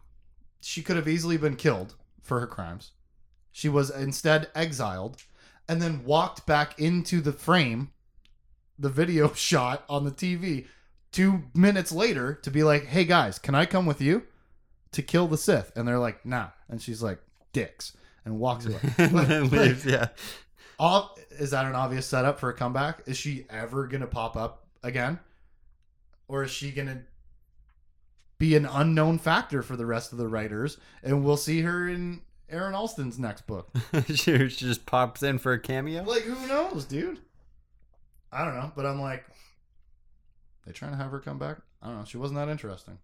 [0.60, 2.92] she could have easily been killed for her crimes.
[3.52, 5.18] She was instead exiled,
[5.68, 7.92] and then walked back into the frame,
[8.78, 10.68] the video shot on the TV,
[11.12, 14.24] two minutes later to be like, "Hey guys, can I come with you
[14.92, 17.20] to kill the Sith?" And they're like, "Nah," and she's like,
[17.54, 18.80] "Dicks," and walks away.
[19.12, 19.86] Like-.
[19.86, 20.10] Yeah,
[20.80, 23.02] Ob- is that an obvious setup for a comeback?
[23.08, 25.20] Is she ever gonna pop up again,
[26.28, 27.04] or is she gonna
[28.38, 32.22] be an unknown factor for the rest of the writers, and we'll see her in
[32.50, 33.70] Aaron Allston's next book?
[34.08, 34.16] she
[34.50, 36.04] she just pops in for a cameo.
[36.04, 37.20] like, who knows, dude?
[38.32, 39.26] I don't know, but I'm like,
[40.66, 41.58] they trying to have her come back?
[41.82, 42.06] I don't know.
[42.06, 43.00] She wasn't that interesting.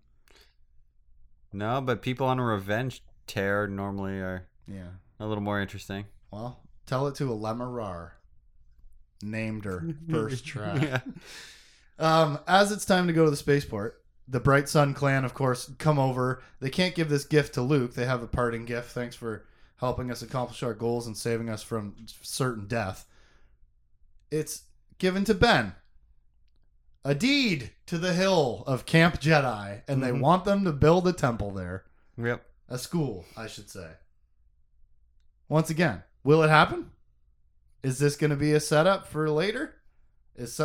[1.51, 4.89] No, but people on a revenge tear normally are Yeah.
[5.19, 6.05] a little more interesting.
[6.31, 8.13] Well, tell it to Alema Rar.
[9.21, 10.77] Named her first try.
[10.77, 10.99] Yeah.
[11.99, 15.71] Um, as it's time to go to the spaceport, the Bright Sun clan, of course,
[15.77, 16.41] come over.
[16.59, 17.93] They can't give this gift to Luke.
[17.93, 18.91] They have a parting gift.
[18.91, 19.45] Thanks for
[19.77, 23.05] helping us accomplish our goals and saving us from certain death.
[24.31, 24.63] It's
[24.97, 25.73] given to Ben.
[27.05, 30.21] A deed to the hill of Camp Jedi, and they Mhm.
[30.21, 31.83] want them to build a temple there.
[32.17, 32.45] Yep.
[32.69, 33.91] A school, I should say.
[35.49, 36.91] Once again, will it happen?
[37.81, 39.75] Is this going to be a setup for later?
[40.35, 40.59] Is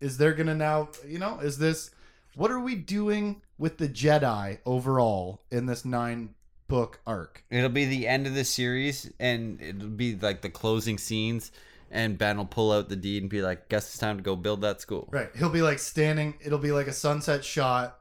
[0.00, 1.90] is there going to now, you know, is this
[2.34, 6.34] what are we doing with the Jedi overall in this 9
[6.68, 7.44] book arc?
[7.50, 11.50] It'll be the end of the series, and it'll be like the closing scenes.
[11.90, 14.36] And Ben will pull out the deed and be like, "Guess it's time to go
[14.36, 15.30] build that school." Right.
[15.34, 17.98] He'll be like standing, it'll be like a sunset shot,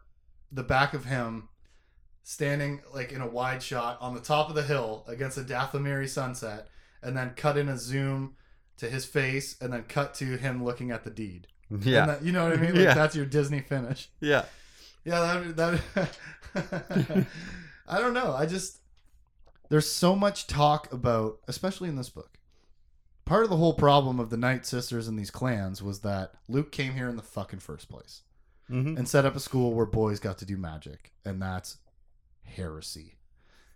[0.51, 1.47] the back of him
[2.29, 6.09] standing like in a wide shot on the top of the hill against a Dathomiri
[6.09, 6.67] sunset,
[7.01, 8.35] and then cut in a zoom
[8.77, 11.47] to his face, and then cut to him looking at the deed.
[11.69, 12.01] Yeah.
[12.01, 12.75] And that, you know what I mean?
[12.75, 12.93] Like Yeah.
[12.93, 14.09] that's your Disney finish.
[14.19, 14.43] yeah.
[15.05, 15.81] Yeah, that
[16.53, 17.25] that
[17.87, 18.33] I don't know.
[18.33, 18.79] I just
[19.69, 22.37] there's so much talk about, especially in this book.
[23.23, 26.71] Part of the whole problem of the Night Sisters and these clans was that Luke
[26.73, 28.23] came here in the fucking first place
[28.69, 28.97] Mm-hmm.
[28.97, 31.77] and set up a school where boys got to do magic, and that's
[32.47, 33.13] heresy.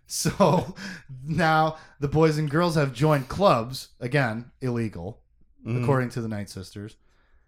[0.06, 0.74] So
[1.24, 5.20] now the boys and girls have joined clubs again, illegal,
[5.64, 5.84] Mm-hmm.
[5.84, 6.96] according to the Night Sisters.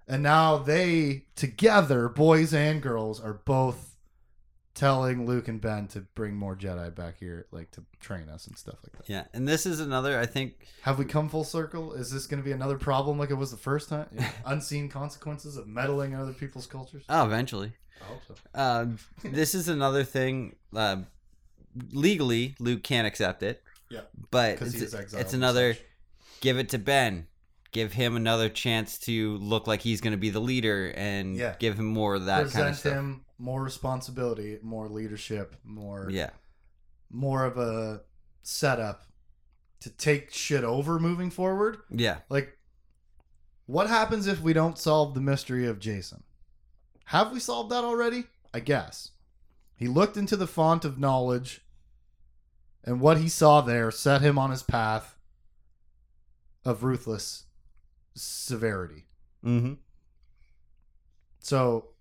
[0.06, 3.93] And now they together, boys and girls, are both
[4.74, 8.58] telling Luke and Ben to bring more Jedi back here, like to train us and
[8.58, 9.08] stuff like that.
[9.08, 10.18] Yeah, and this is another.
[10.18, 11.92] I think Have we come full circle?
[11.92, 14.08] Is this going to be another problem like it was the first time?
[14.44, 17.04] Unseen consequences of meddling in other people's cultures?
[17.08, 17.72] Oh, eventually.
[18.00, 18.34] I hope so.
[18.54, 18.86] Uh,
[19.24, 20.56] this is another thing.
[20.74, 20.96] Uh,
[21.92, 23.62] legally, Luke can't accept it.
[23.90, 24.00] Yeah.
[24.30, 25.76] But it's, it's another.
[26.40, 27.26] Give it to Ben.
[27.72, 31.56] Give him another chance to look like he's going to be the leader, and Yeah.
[31.58, 32.92] give him more of that Present kind of stuff.
[32.92, 36.30] him more responsibility, more leadership, more Yeah.
[37.10, 38.02] more of a
[38.42, 39.02] setup
[39.80, 41.82] to take shit over moving forward.
[41.90, 42.20] Yeah.
[42.30, 42.58] Like,
[43.66, 46.22] what happens if we don't solve the mystery of Jacen?
[47.06, 48.24] Have we solved that already?
[48.54, 49.10] I guess.
[49.76, 51.60] He looked into the font of knowledge,
[52.82, 55.18] and what he saw there set him on his path
[56.64, 57.44] of ruthless
[58.14, 59.04] severity.
[59.44, 59.74] Mm-hmm.
[61.40, 61.93] So,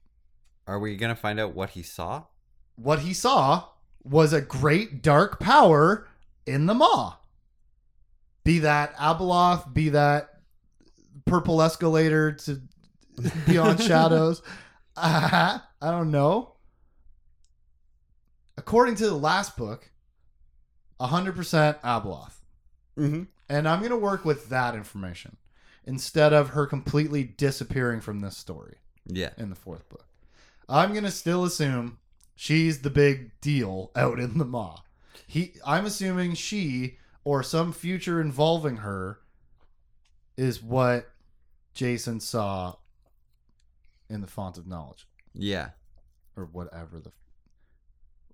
[0.67, 2.23] Are we going to find out what he saw?
[2.75, 3.65] what he saw
[4.03, 6.07] was a great dark power
[6.47, 7.17] in the Maw.
[8.43, 10.39] Be that Abeloth, be that
[11.25, 12.61] purple escalator to
[13.45, 14.41] beyond shadows.
[14.97, 16.55] Uh, I don't know.
[18.57, 19.91] According to the last book,
[20.99, 21.35] 100%
[21.81, 22.33] Abeloth.
[22.97, 23.23] Mm-hmm.
[23.49, 25.37] And I'm going to work with that information
[25.85, 29.29] instead of her completely disappearing from this story Yeah.
[29.37, 30.05] in the fourth book.
[30.69, 31.99] I'm going to still assume
[32.35, 34.79] she's the big deal out in the Maw.
[35.27, 39.19] He I'm assuming she or some future involving her
[40.37, 41.09] is what
[41.75, 42.75] Jacen saw
[44.09, 45.69] in the font of knowledge Yeah.
[46.35, 47.11] or whatever the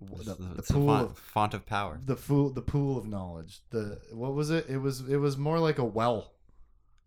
[0.02, 2.00] the, the It's a pool font, of font of power.
[2.04, 3.60] the fool the pool of knowledge.
[3.70, 4.66] The what was it?
[4.68, 6.32] It was it was more like a well.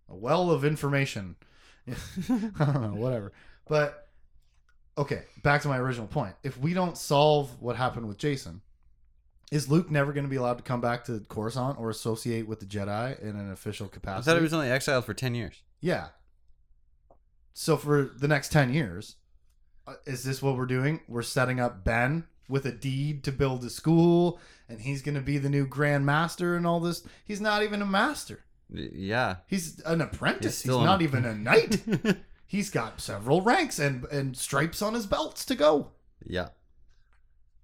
[0.08, 1.36] a well of information.
[1.90, 1.94] I
[2.66, 3.32] don't know, whatever.
[3.68, 4.03] But
[4.98, 6.36] okay, back to my original point.
[6.44, 8.62] If we don't solve what happened with Jacen,
[9.52, 12.60] is Luke never going to be allowed to come back to Coruscant or associate with
[12.60, 14.22] the Jedi in an official capacity?
[14.22, 15.62] I thought he was only exiled for ten years.
[15.80, 16.08] Yeah.
[17.54, 19.16] So for the next 10 years,
[19.86, 21.02] uh, is this what we're doing?
[21.08, 25.22] We're setting up Ben with a deed to build a school and he's going to
[25.22, 27.06] be the new grand master and all this.
[27.24, 28.44] He's not even a master.
[28.72, 29.38] Yeah.
[29.48, 30.64] He's an apprentice.
[30.64, 31.84] He's He's, an- not even a knight.
[32.54, 35.90] he's got several ranks and and stripes on his belts to go.
[36.24, 36.50] yeah.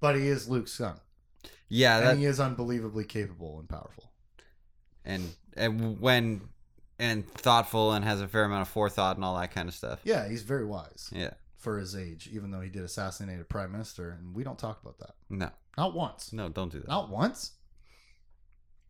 [0.01, 0.95] But he is Luke's son.
[1.69, 1.99] Yeah.
[1.99, 4.11] That, and he is unbelievably capable and powerful.
[5.05, 5.23] and
[5.55, 6.41] and when
[6.97, 9.99] and thoughtful and has a fair amount of forethought and all that kind of stuff.
[10.03, 11.31] Yeah, he's very wise Yeah.
[11.57, 14.81] for his age, even though he did assassinate a prime minister, and we don't talk
[14.81, 15.15] about that.
[15.29, 15.49] No.
[15.77, 16.33] Not once.
[16.33, 16.87] No, don't do that.
[16.89, 17.53] Not once.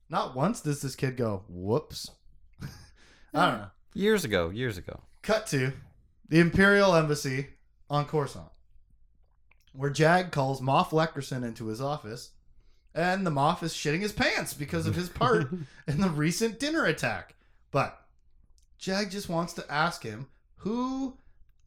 [0.09, 2.09] Not once does this kid go, whoops.
[3.33, 3.67] I don't know.
[3.93, 5.01] Years ago, years ago.
[5.21, 5.73] Cut to
[6.29, 7.47] the Imperial Embassy
[7.89, 8.49] on Coruscant,
[9.73, 12.31] where Jag calls Moff Lecersen into his office,
[12.93, 15.47] and the Moff is shitting his pants because of his part
[15.87, 17.35] in the recent dinner attack.
[17.71, 17.99] But
[18.77, 21.17] Jag just wants to ask him who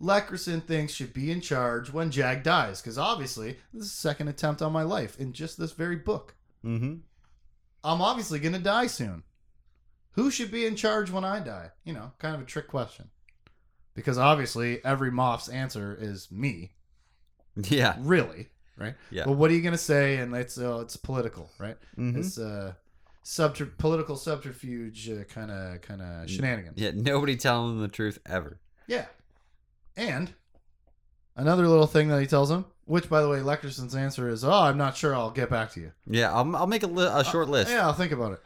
[0.00, 4.28] Lecersen thinks should be in charge when Jag dies, because obviously this is the second
[4.28, 6.34] attempt on my life in just this very book.
[6.64, 6.96] Mm-hmm.
[7.84, 9.24] I'm obviously going to die soon.
[10.12, 11.70] Who should be in charge when I die?
[11.84, 13.10] You know, kind of a trick question.
[13.94, 16.72] Because obviously, every Moff's answer is me.
[17.68, 17.96] Yeah.
[18.00, 18.94] Really, right?
[19.10, 19.24] Yeah.
[19.26, 20.16] But what are you going to say?
[20.16, 21.76] And it's uh, it's political, right?
[21.98, 22.16] Mhm.
[22.16, 22.72] It's uh,
[23.22, 26.78] subter- political subterfuge, kind of kind of shenanigans.
[26.80, 26.92] Yeah.
[26.94, 28.58] Nobody telling them the truth ever.
[28.86, 29.04] Yeah.
[29.96, 30.32] And
[31.36, 34.50] another little thing that he tells him, which by the way, Lecersen's answer is, "Oh,
[34.50, 35.14] I'm not sure.
[35.14, 36.32] I'll get back to you." Yeah.
[36.32, 37.70] I'll, I'll make a, li- a short list.
[37.70, 38.40] Yeah, I'll think about it.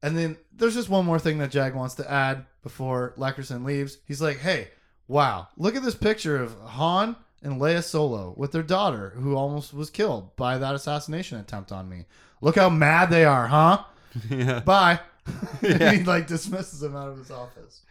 [0.00, 3.98] And then there's just one more thing that Jag wants to add before Lecersen leaves.
[4.06, 4.68] He's like, "Hey,
[5.06, 9.72] wow, look at this picture of Han and Leia Solo with their daughter, who almost
[9.72, 12.04] was killed by that assassination attempt on me.
[12.42, 13.84] Look how mad they are, huh?
[14.30, 14.60] yeah.
[14.60, 15.00] Bye."
[15.62, 15.92] Yeah.
[15.92, 17.82] he like dismisses him out of his office.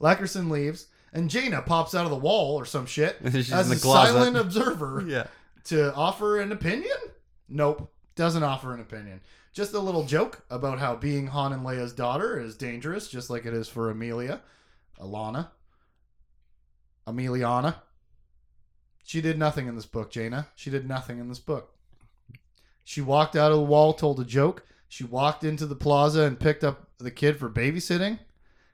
[0.00, 4.12] Lecersen leaves, and Jaina pops out of the wall or some shit as a closet.
[4.12, 5.26] silent observer Yeah.
[5.64, 6.96] to offer an opinion?
[7.48, 7.92] Nope.
[8.14, 9.20] Doesn't offer an opinion.
[9.52, 13.46] Just a little joke about how being Han and Leia's daughter is dangerous, just like
[13.46, 14.40] it is for Amelia.
[15.00, 15.48] Allana.
[17.06, 17.76] Ameliana.
[19.04, 20.46] She did nothing in this book, Jaina.
[20.54, 21.74] She did nothing in this book.
[22.84, 24.64] She walked out of the wall, told a joke.
[24.88, 28.20] She walked into the plaza and picked up the kid for babysitting.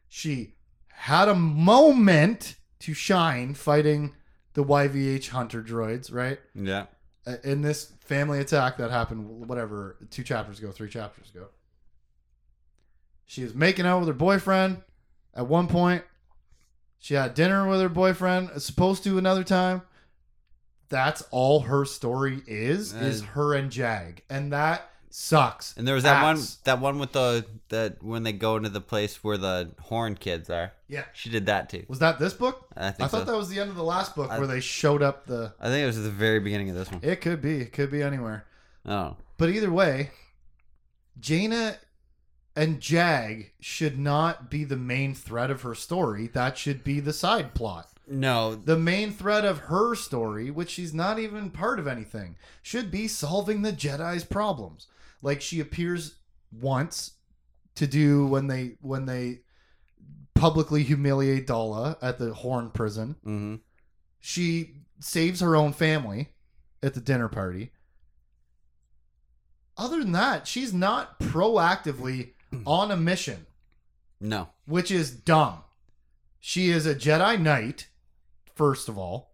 [0.09, 0.55] She
[0.89, 4.15] had a moment to shine fighting
[4.55, 6.39] the YVH hunter droids, right?
[6.55, 6.87] Yeah.
[7.27, 11.47] Uh, In this family attack that happened, whatever, two chapters ago, three chapters ago.
[13.27, 14.83] She was making out with her boyfriend
[15.35, 16.05] at one point.
[16.99, 19.83] She had dinner with her boyfriend, uh, supposed to another time.
[20.89, 24.23] That's all her story is, is her and Jag.
[24.31, 25.77] And that sucks.
[25.77, 28.81] And there was that one, that one with the that when they go into the
[28.81, 30.73] place where the horn kids are.
[30.89, 31.05] Yeah.
[31.15, 31.85] She did that too.
[31.89, 32.67] Was that this book?
[32.77, 33.33] I I think thought so.
[33.33, 35.53] that was the end of the last book I- where they showed up the.
[35.61, 37.01] I think it was at the very beginning of this one.
[37.03, 37.61] It could be.
[37.61, 38.45] It could be anywhere.
[38.85, 39.17] Oh.
[39.39, 40.11] But either way,
[41.19, 41.77] Jaina
[42.55, 46.27] and Jag should not be the main thread of her story.
[46.29, 47.91] That should be the side plot.
[48.09, 48.55] No.
[48.55, 53.09] The main thread of her story, which she's not even part of anything, should be
[53.09, 54.87] solving the Jedi's problems.
[55.27, 56.15] Like she appears
[56.53, 57.15] once
[57.75, 59.41] to do when they when they
[60.35, 63.17] publicly humiliate Daala at the Horn prison.
[63.27, 63.55] Mm-hmm.
[64.21, 66.29] She saves her own family
[66.81, 67.73] at the dinner party.
[69.77, 73.47] Other than that, she's not proactively on a mission,
[74.21, 74.51] No.
[74.65, 75.59] which is dumb.
[76.39, 77.89] She is a Jedi Knight,
[78.55, 79.33] first of all.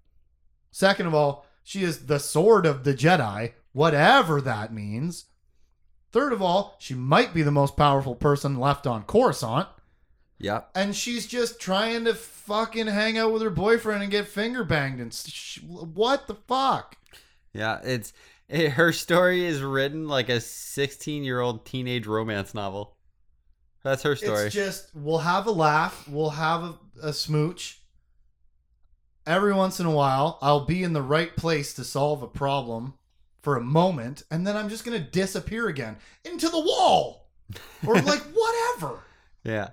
[0.70, 5.26] Second of all, she is the sword of the Jedi, whatever that means.
[6.12, 9.68] Third of all, she might be the most powerful person left on Coruscant.
[10.38, 10.62] Yeah.
[10.74, 14.98] and she's just trying to fucking hang out with her boyfriend and get finger banged
[15.00, 16.96] and sh- what the fuck
[17.52, 17.78] Yeah.
[17.84, 18.12] It's
[18.48, 22.96] it, her story is written like a 16 year old teenage romance novel.
[23.84, 24.46] That's her story.
[24.46, 27.80] it's just we'll have a laugh we'll have a, a smooch
[29.26, 32.94] every once in a while i'll be in the right place to solve a problem
[33.42, 37.28] for a moment and then i'm just gonna disappear again into the wall
[37.86, 39.00] or like whatever
[39.44, 39.70] yeah.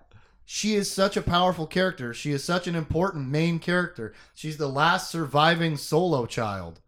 [0.52, 2.12] She is such a powerful character.
[2.12, 4.16] She is such an important main character.
[4.34, 6.82] She's the last surviving solo child.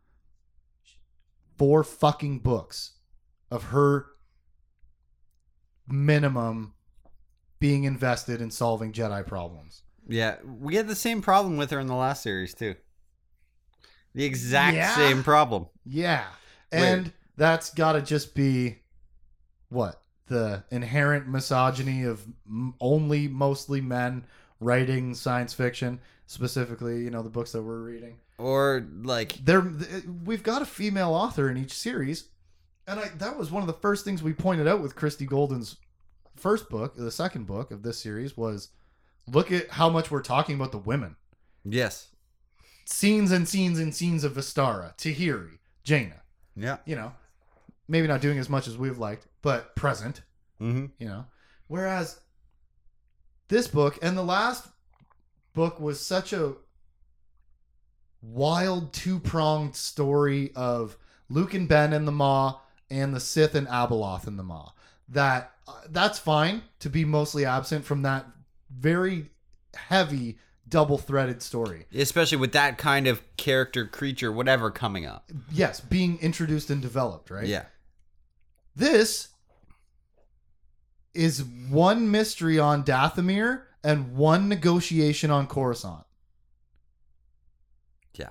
[1.60, 2.94] Four fucking books
[3.52, 4.08] of her
[5.88, 6.74] minimum
[7.60, 9.84] being invested in solving Jedi problems.
[10.08, 12.74] Yeah, we had the same problem with her in the last series too.
[14.16, 14.96] The exact Yeah?
[14.96, 15.68] same problem.
[15.86, 16.26] Yeah.
[16.72, 16.84] Weird.
[16.84, 18.78] And that's got to just be
[19.70, 20.02] what?
[20.28, 24.26] The inherent misogyny of m- only mostly men
[24.60, 28.18] writing science fiction, specifically, you know, the books that we're reading.
[28.38, 32.26] Or like There eh, we've got a female author in each series,
[32.88, 35.78] and I that was one of the first things we pointed out with Christie Golden's
[36.36, 38.70] first book, the second book of this series was
[39.28, 41.16] look at how much we're talking about the women.
[41.64, 42.08] yes.
[42.86, 46.21] Scenes and scenes and scenes of Vestara, Tahiri, Jaina.
[46.56, 46.78] Yeah.
[46.86, 47.14] you know,
[47.88, 50.22] maybe not doing as much as we've liked, but present,
[50.62, 50.86] Mm-hmm.
[50.99, 51.26] you know.
[51.68, 52.20] Whereas
[53.47, 54.68] this book and the last
[55.54, 56.54] book was such a
[58.22, 60.97] wild two pronged story of
[61.30, 64.72] Luke and Ben and the Maw and the Sith and Abeloth and the Maw.
[65.10, 68.26] That uh, that's fine to be mostly absent from that
[68.70, 69.30] very
[69.76, 70.38] heavy
[70.72, 71.86] double threaded story.
[71.94, 75.30] Especially with that kind of character, creature, whatever coming up.
[75.52, 77.46] Yes, being introduced and developed, right?
[77.46, 77.66] Yeah.
[78.76, 79.28] This
[81.14, 86.06] is one mystery on Dathomir and one negotiation on Coruscant.
[88.16, 88.30] Yeah.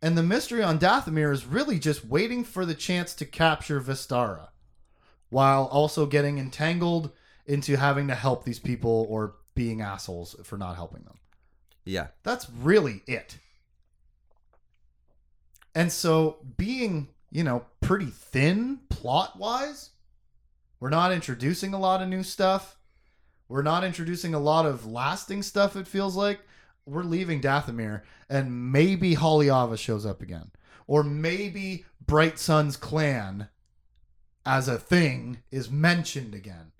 [0.00, 4.48] And the mystery on Dathomir is really just waiting for the chance to capture Vestara
[5.28, 7.12] while also getting entangled
[7.46, 11.19] into having to help these people or being assholes for not helping them.
[11.84, 12.08] Yeah.
[12.22, 13.38] That's really it.
[15.74, 19.90] And so being, you know, pretty thin plot wise,
[20.80, 22.76] we're not introducing a lot of new stuff.
[23.48, 26.40] We're not introducing a lot of lasting stuff, it feels like.
[26.86, 30.50] We're leaving Dathomir, and maybe Haliava shows up again.
[30.86, 33.48] Or maybe Bright Sun's clan
[34.46, 36.72] as a thing is mentioned again.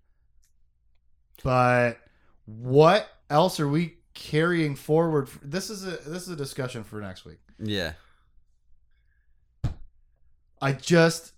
[1.42, 1.98] But
[2.44, 5.28] what else are we carrying forward?
[5.42, 7.38] This is a this is a discussion for next week.
[7.58, 7.94] Yeah.
[10.62, 11.32] I just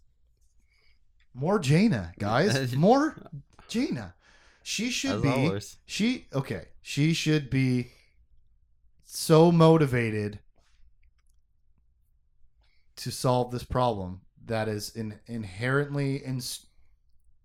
[1.32, 2.74] more Jaina, guys.
[2.76, 3.16] More
[3.68, 4.14] Jaina.
[4.64, 5.76] She should As be always.
[5.86, 6.66] she okay.
[6.82, 7.92] She should be
[9.04, 10.40] so motivated
[12.96, 16.40] to solve this problem that is in, inherently in,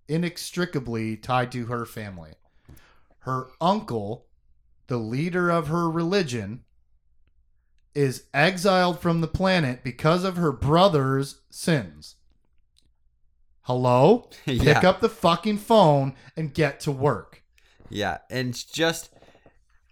[0.08, 2.32] inextricably tied to her family.
[3.20, 4.27] Her uncle,
[4.88, 6.64] the leader of her religion,
[7.94, 12.16] is exiled from the planet because of her brother's sins.
[13.62, 14.30] Hello?
[14.46, 14.88] Pick yeah.
[14.88, 17.44] up the fucking phone and get to work.
[17.90, 19.10] Yeah, and just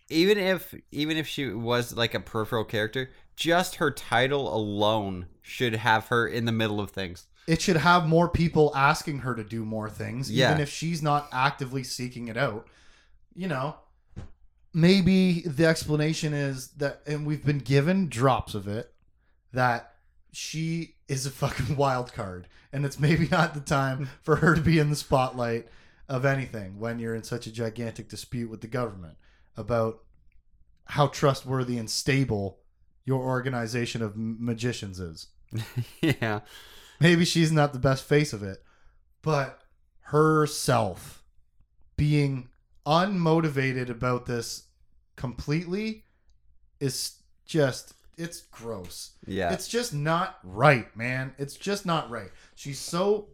[0.09, 5.75] even if even if she was like a peripheral character, just her title alone should
[5.75, 7.27] have her in the middle of things.
[7.47, 10.51] It should have more people asking her to do more things, Yeah.
[10.51, 12.67] even if she's not actively seeking it out.
[13.35, 13.75] You know,
[14.75, 18.93] maybe the explanation is that, and we've been given drops of it,
[19.53, 19.93] that
[20.33, 22.47] she is a fucking wild card.
[22.73, 24.03] And it's maybe not the time hmm.
[24.21, 25.69] for her to be in the spotlight
[26.09, 29.15] of anything when you're in such a gigantic dispute with the government
[29.55, 30.03] about
[30.87, 32.59] how trustworthy and stable
[33.05, 35.27] your organization of magicians is.
[36.01, 36.41] yeah.
[36.99, 38.61] Maybe she's not the best face of it,
[39.21, 39.59] but
[40.01, 41.23] herself
[41.95, 42.49] being
[42.85, 44.64] unmotivated about this
[45.15, 46.03] completely
[46.79, 49.11] is just it's gross.
[49.25, 49.51] Yeah.
[49.53, 51.33] It's just not right, man.
[51.37, 52.31] It's just not right.
[52.55, 53.29] She's so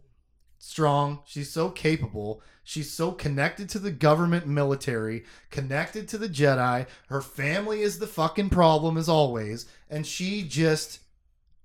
[0.58, 6.86] strong, she's so capable, she's so connected to the government military, connected to the Jedi.
[7.08, 11.00] Her family is the fucking problem as always, and she just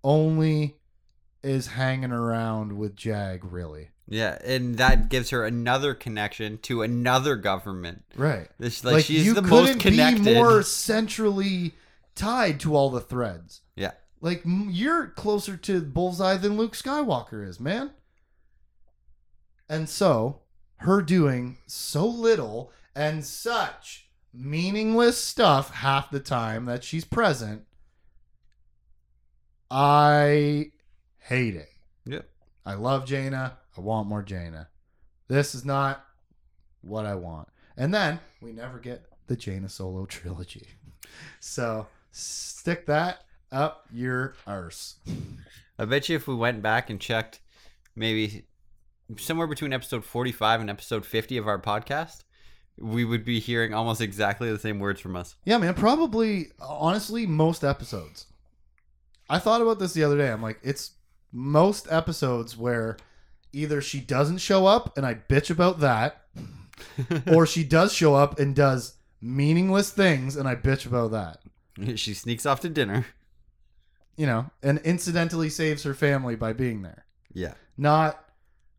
[0.04, 0.78] only
[1.44, 3.90] is hanging around with Jag, really.
[4.08, 8.04] Yeah, and that gives her another connection to another government.
[8.16, 8.48] Right.
[8.60, 10.24] It's like, she's you the couldn't most connected.
[10.24, 11.74] be more centrally
[12.16, 13.62] tied to all the threads.
[13.76, 13.92] Yeah.
[14.22, 17.92] Like you're closer to Bullseye than Luke Skywalker is, man.
[19.70, 20.42] And so,
[20.78, 27.64] her doing so little and such meaningless stuff half the time that she's present,
[29.70, 30.72] I
[31.20, 31.70] hate it.
[32.06, 32.30] Yep.
[32.66, 33.58] I love Jaina.
[33.78, 34.70] I want more Jaina.
[35.28, 36.06] This is not
[36.82, 37.48] what I want.
[37.76, 40.68] And then we never get the Jaina solo trilogy.
[41.40, 44.96] So stick that up your arse.
[45.80, 47.40] I bet you if we went back and checked
[47.96, 48.46] maybe
[49.18, 52.24] somewhere between episode 45 and episode 50 of our podcast,
[52.80, 55.36] we would be hearing almost exactly the same words from us.
[55.46, 58.28] Yeah, man, probably honestly most episodes.
[59.30, 60.32] I thought about this the other day.
[60.32, 60.92] I'm like, it's
[61.32, 62.98] most episodes where
[63.54, 66.24] either she doesn't show up and I bitch about that,
[67.28, 71.40] or she does show up and does meaningless things, and I bitch about that.
[71.98, 73.06] she sneaks off to dinner.
[74.16, 77.06] You know, and incidentally saves her family by being there.
[77.34, 77.54] Yeah.
[77.78, 78.24] Not,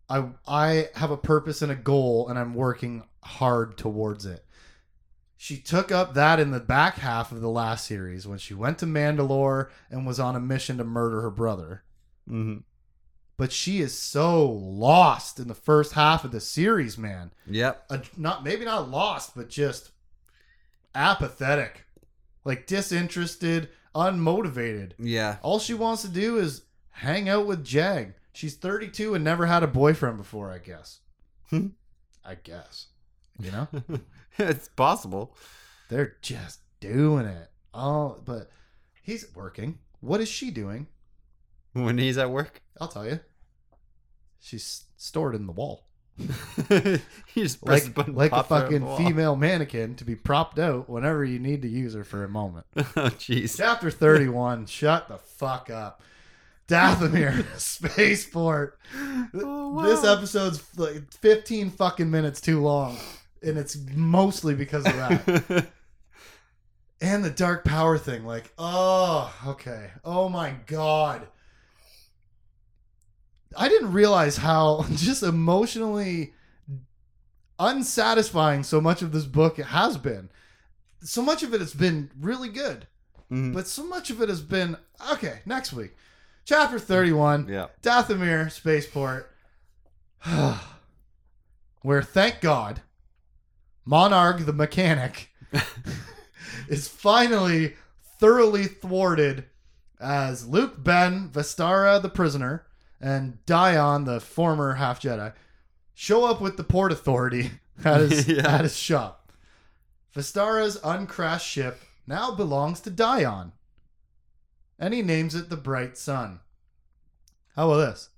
[0.08, 4.44] I I have a purpose and a goal, and I'm working hard towards it.
[5.36, 8.78] She took up that in the back half of the last series when she went
[8.78, 11.84] to Mandalore and was on a mission to murder her brother.
[12.28, 12.58] Mm-hmm.
[13.38, 17.30] But she is so lost in the first half of the series, man.
[17.46, 17.84] Yep.
[17.88, 19.92] uh, not maybe not lost, but just
[20.94, 21.84] apathetic,
[22.44, 24.92] like disinterested, unmotivated.
[24.98, 25.36] Yeah.
[25.42, 28.14] All she wants to do is hang out with Jag.
[28.32, 30.98] She's 32 and never had a boyfriend before, I guess.
[31.50, 31.68] Hmm.
[32.24, 32.88] I guess.
[33.40, 33.68] You know,
[34.38, 35.36] it's possible.
[35.88, 37.50] they're just doing it.
[37.72, 38.50] Oh, but
[39.02, 39.78] he's working.
[40.00, 40.88] What is she doing?
[41.74, 43.20] When he's at work, I'll tell you.
[44.40, 45.84] She's stored in the wall.
[46.18, 48.96] he just presses Like, button, like a pops her on the fucking wall.
[48.96, 52.66] female mannequin to be propped out whenever you need to use her for a moment.
[52.76, 53.56] oh, jeez.
[53.56, 54.66] Chapter 31.
[54.66, 56.02] Shut the fuck up.
[56.66, 58.78] Dathomir, Spaceport.
[59.34, 62.96] Oh, This episode's like 15 fucking minutes too long.
[63.42, 65.68] And it's mostly because of that.
[67.00, 68.24] and the dark power thing.
[68.24, 69.92] Like, oh, okay.
[70.04, 71.28] Oh my God.
[73.56, 76.32] I didn't realize how just emotionally
[77.58, 80.28] unsatisfying so much of this book has been.
[81.02, 82.86] So much of it has been really good.
[83.30, 83.52] Mhm.
[83.52, 84.76] But so much of it has been
[85.12, 85.40] okay.
[85.44, 85.96] Next week,
[86.44, 87.66] chapter thirty-one, yeah.
[87.82, 89.30] Dathomir Spaceport,
[91.82, 92.80] where thank God,
[93.84, 95.30] Monarch the mechanic
[96.68, 97.76] is finally
[98.18, 99.44] thoroughly thwarted
[100.00, 102.66] as Luke Ben, Vestara the prisoner,
[103.00, 105.32] and Dyon the former half Jedi
[105.94, 107.52] show up with the Port Authority
[107.84, 108.46] at his Yeah.
[108.46, 109.32] at his shop.
[110.14, 113.52] Vestara's uncrashed ship now belongs to Dyon,
[114.78, 116.40] and he names it the Bright Sun.
[117.54, 118.08] How about this?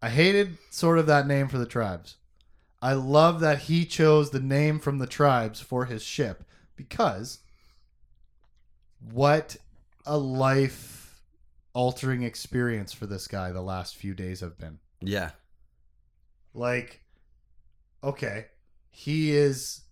[0.00, 2.16] I hated sort of that name for the tribes.
[2.80, 6.42] I love that he chose the name from the tribes for his ship
[6.74, 7.38] because
[9.12, 9.56] what
[10.04, 10.91] a life
[11.74, 14.78] altering experience for this guy the last few days have been.
[15.00, 15.30] Yeah.
[16.54, 17.02] Like,
[18.04, 18.46] okay,
[18.90, 19.82] he is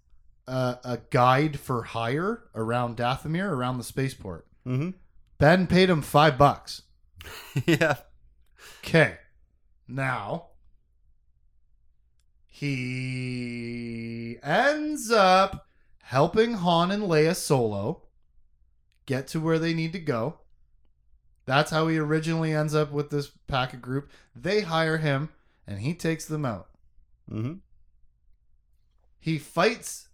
[0.46, 4.46] a, a guide for hire around Dathomir, around the spaceport.
[4.66, 4.90] Mm-hmm.
[5.38, 6.82] Ben paid him five bucks.
[7.66, 7.96] yeah.
[8.84, 9.16] Okay.
[9.88, 10.50] Now
[12.46, 15.66] he ends up
[16.02, 18.02] helping Han and Leia solo
[19.06, 20.40] get to where they need to go.
[21.50, 24.08] That's how he originally ends up with this packet group.
[24.36, 25.30] They hire him
[25.66, 26.68] and he takes them out.
[27.28, 27.54] Mm-hmm.
[29.18, 30.10] He fights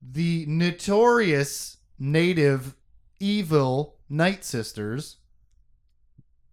[0.00, 2.76] the notorious native
[3.18, 5.16] evil Night Sisters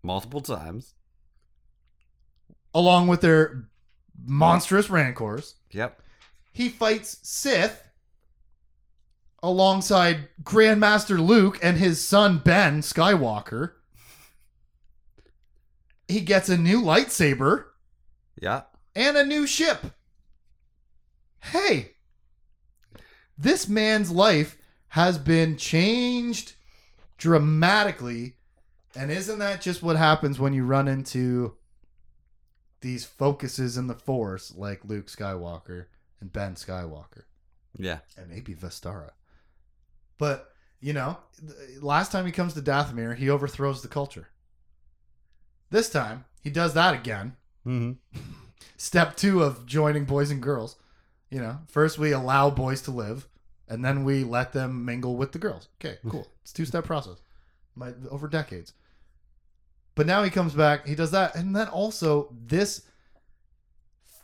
[0.01, 0.95] Multiple times.
[2.73, 3.69] along with their
[4.25, 5.53] monstrous rancors.
[5.69, 6.01] Yep.
[6.51, 7.84] He fights Sith
[9.43, 13.73] alongside Grandmaster Luke and his son Ben Skywalker.
[16.07, 17.65] He gets a new lightsaber
[18.39, 18.63] Yeah.
[18.95, 19.93] and a new ship.
[21.39, 21.91] Hey,
[23.37, 24.57] this man's life
[24.89, 26.53] has been changed
[27.17, 28.37] dramatically.
[28.95, 31.55] And isn't that just what happens when you run into
[32.81, 35.85] these focuses in the Force like Luke Skywalker
[36.21, 37.23] and Ben Skywalker?
[37.77, 37.99] Yeah.
[38.15, 39.11] and maybe Vestara.
[40.17, 41.17] But, you know,
[41.81, 44.29] last time he comes to Dathomir, he overthrows the culture.
[45.69, 47.35] This time, he does that again.
[47.65, 48.19] Mm-hmm.
[48.77, 50.77] Step two of joining boys and girls.
[51.29, 53.27] You know, first we allow boys to live,
[53.67, 55.69] and then we let them mingle with the girls.
[55.79, 56.27] Okay, cool.
[56.43, 57.17] It's two step process.
[57.75, 58.73] My, over decades.
[59.95, 62.83] But now he comes back, he does that, and then also this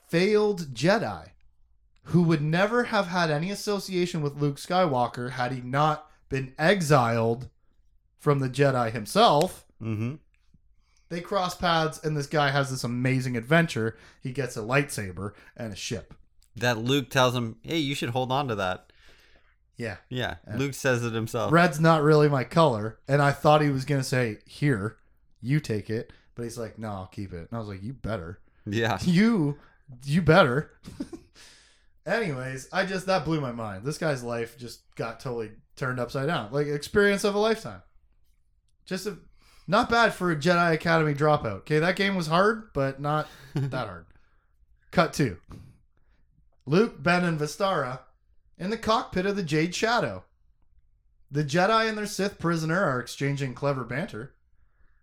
[0.10, 1.30] failed Jedi
[2.06, 7.50] who would never have had any association with Luke Skywalker had he not been exiled
[8.18, 9.66] from the Jedi himself.
[9.82, 10.16] Mm-hmm.
[11.10, 13.98] They cross paths, and this guy has this amazing adventure.
[14.22, 16.14] He gets a lightsaber and a ship.
[16.56, 18.92] That Luke tells him, "Hey, you should hold on to that."
[19.82, 19.98] Yeah.
[20.10, 20.36] Yeah.
[20.48, 20.58] Yeah.
[20.58, 21.52] Luke says it himself.
[21.52, 23.00] Red's not really my color.
[23.08, 24.98] And I thought he was going to say, Here,
[25.42, 26.14] you take it.
[26.36, 27.48] But he's like, No, I'll keep it.
[27.50, 28.40] And I was like, You better.
[28.66, 29.00] Yeah.
[29.02, 29.58] You,
[30.06, 30.72] you better.
[32.06, 33.84] Anyways, I just, that blew my mind.
[33.84, 36.52] This guy's life just got totally turned upside down.
[36.52, 37.84] Like, experience of a lifetime.
[38.86, 39.18] Just a,
[39.68, 41.60] not bad for a Jedi Academy dropout.
[41.60, 44.06] Okay, that game was hard, but not that hard.
[44.90, 45.38] Cut two.
[46.66, 48.00] Luke, Ben, and Vestara
[48.58, 50.24] in the cockpit of the Jade Shadow.
[51.30, 54.34] The Jedi and their Sith prisoner are exchanging clever banter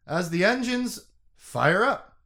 [0.07, 2.17] as the engines fire up,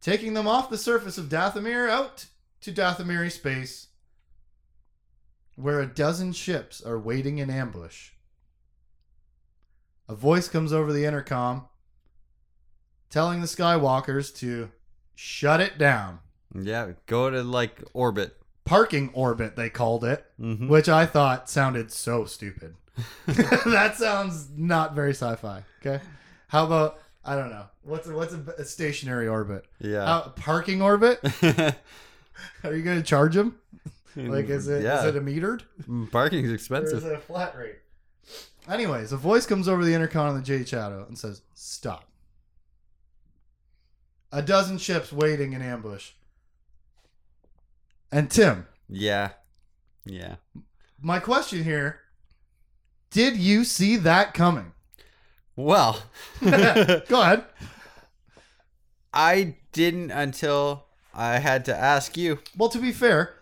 [0.00, 2.26] taking them off the surface of Dathomir out
[2.62, 3.88] to Dathomiri space,
[5.56, 8.10] where a dozen ships are waiting in ambush.
[10.08, 11.66] A voice comes over the intercom
[13.10, 14.70] telling the Skywalkers to
[15.14, 16.20] shut it down.
[16.58, 18.36] Yeah, go to like orbit.
[18.64, 20.68] Parking orbit, they called it, Mm-hmm.
[20.68, 22.74] which I thought sounded so stupid.
[23.26, 25.62] that sounds not very sci-fi.
[25.80, 26.02] Okay,
[26.48, 29.64] how about I don't know what's a, what's a, a stationary orbit?
[29.80, 30.04] Yeah.
[30.04, 31.20] How, parking orbit?
[32.64, 33.56] Are you going to charge them?
[34.16, 35.06] Like, is it is yeah.
[35.06, 35.62] it a metered?
[35.88, 37.04] Mm, Parking's Or is expensive.
[37.04, 37.76] it a flat rate?
[38.68, 42.04] Anyways, a voice comes over the intercom on the Jade Shadow and says, Stop.
[44.32, 46.10] A dozen ships waiting in ambush.
[48.10, 49.30] And Tim, Yeah.
[50.04, 50.36] Yeah.
[51.00, 52.00] my question here
[53.10, 54.72] Did you see that coming?
[55.54, 56.02] Well,
[56.42, 56.50] Go
[57.22, 57.44] ahead.
[59.12, 60.86] I didn't until
[61.18, 62.38] I had to ask you.
[62.56, 63.34] Well, to be fair,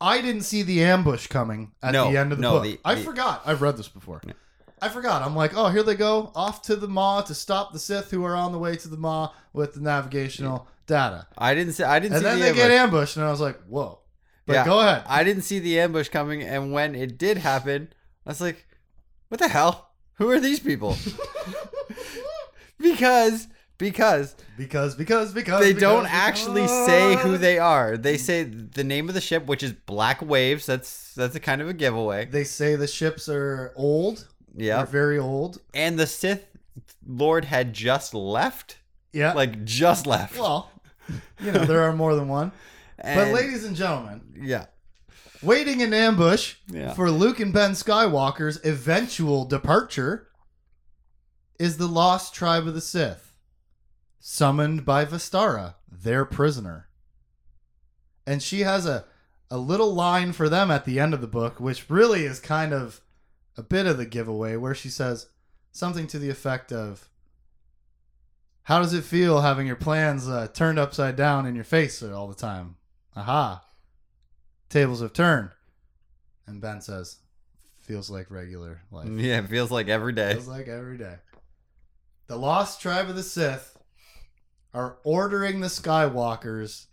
[0.00, 2.62] I didn't see the ambush coming at No, the end of the no, book.
[2.64, 3.42] the- I the- forgot.
[3.44, 4.20] I've read this before.
[4.80, 5.22] I forgot.
[5.22, 8.24] I'm like, oh, here they go off to the Maw to stop the Sith who
[8.24, 11.26] are on the way to the Maw with the navigational data.
[11.38, 11.84] I didn't see.
[11.84, 12.62] I didn't And see then the they ambush.
[12.62, 14.00] get ambushed, and I was like, whoa.
[14.46, 14.64] But Yeah.
[14.64, 15.04] go ahead.
[15.08, 17.92] I didn't see the ambush coming, and when it did happen,
[18.26, 18.66] I was like,
[19.28, 19.90] "What the hell?
[20.14, 20.96] Who are these people?"
[22.78, 23.46] because
[23.82, 25.60] because because, because, because.
[25.60, 27.96] they because, don't actually say who they are.
[27.96, 30.66] They say the name of the ship, which is Black Waves.
[30.66, 32.26] That's that's a kind of a giveaway.
[32.26, 34.28] They say the ships are old.
[34.54, 35.60] Yeah, very old.
[35.74, 36.46] and the Sith
[37.06, 38.78] Lord had just left,
[39.12, 39.32] Yeah.
[39.32, 40.38] like just left.
[40.38, 40.70] well,
[41.40, 42.52] you know, there are more than one.
[43.02, 44.66] But, ladies and gentlemen, yeah,
[45.42, 46.92] waiting in ambush Yeah.
[46.94, 50.28] for Luke and Ben Skywalker's eventual departure
[51.58, 53.31] is the lost tribe of the Sith,
[54.24, 56.86] summoned by Vestara, their prisoner.
[58.24, 59.04] And she has a,
[59.50, 62.72] a little line for them at the end of the book, which really is kind
[62.72, 63.00] of
[63.56, 65.26] a bit of the giveaway, where she says
[65.72, 67.08] something to the effect of,
[68.62, 72.28] How does it feel having your plans uh, turned upside down in your face all
[72.28, 72.76] the time?
[73.16, 73.64] Aha.
[74.68, 75.50] Tables have turned.
[76.46, 77.16] And Ben says,
[77.80, 79.08] Feels like regular life.
[79.16, 80.34] yeah, it feels like every day.
[80.34, 81.16] Feels like every day.
[82.28, 83.71] The lost tribe of the Sith
[84.74, 86.86] are ordering the Skywalkers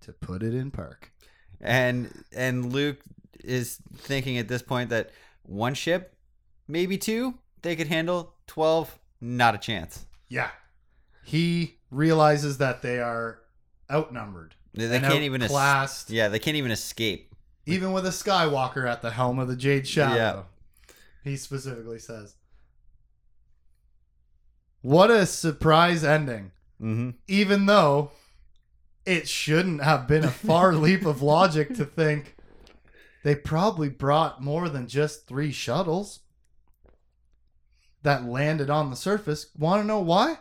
[0.00, 1.12] to put it in park.
[1.60, 2.98] and and Luke
[3.44, 5.10] is thinking at this point that
[5.44, 6.14] one ship,
[6.68, 8.34] maybe two, they could handle.
[8.46, 10.04] Twelve, not a chance.
[10.28, 10.50] Yeah.
[11.24, 13.38] He realizes that they are
[13.90, 14.54] outnumbered.
[14.74, 15.42] They, they can't even.
[15.42, 17.34] Es- yeah, they can't even escape.
[17.66, 20.14] even with a Skywalker at the helm of the Jade Shadow.
[20.88, 20.94] Yeah.
[21.22, 22.34] He specifically says.
[24.80, 26.50] What a surprise ending.
[26.82, 27.10] Mm-hmm.
[27.28, 28.10] even though
[29.06, 32.36] it shouldn't have been a far leap of logic to think
[33.24, 36.20] they probably brought more than just three shuttles
[38.02, 39.46] that landed on the surface.
[39.56, 40.38] Want to know why?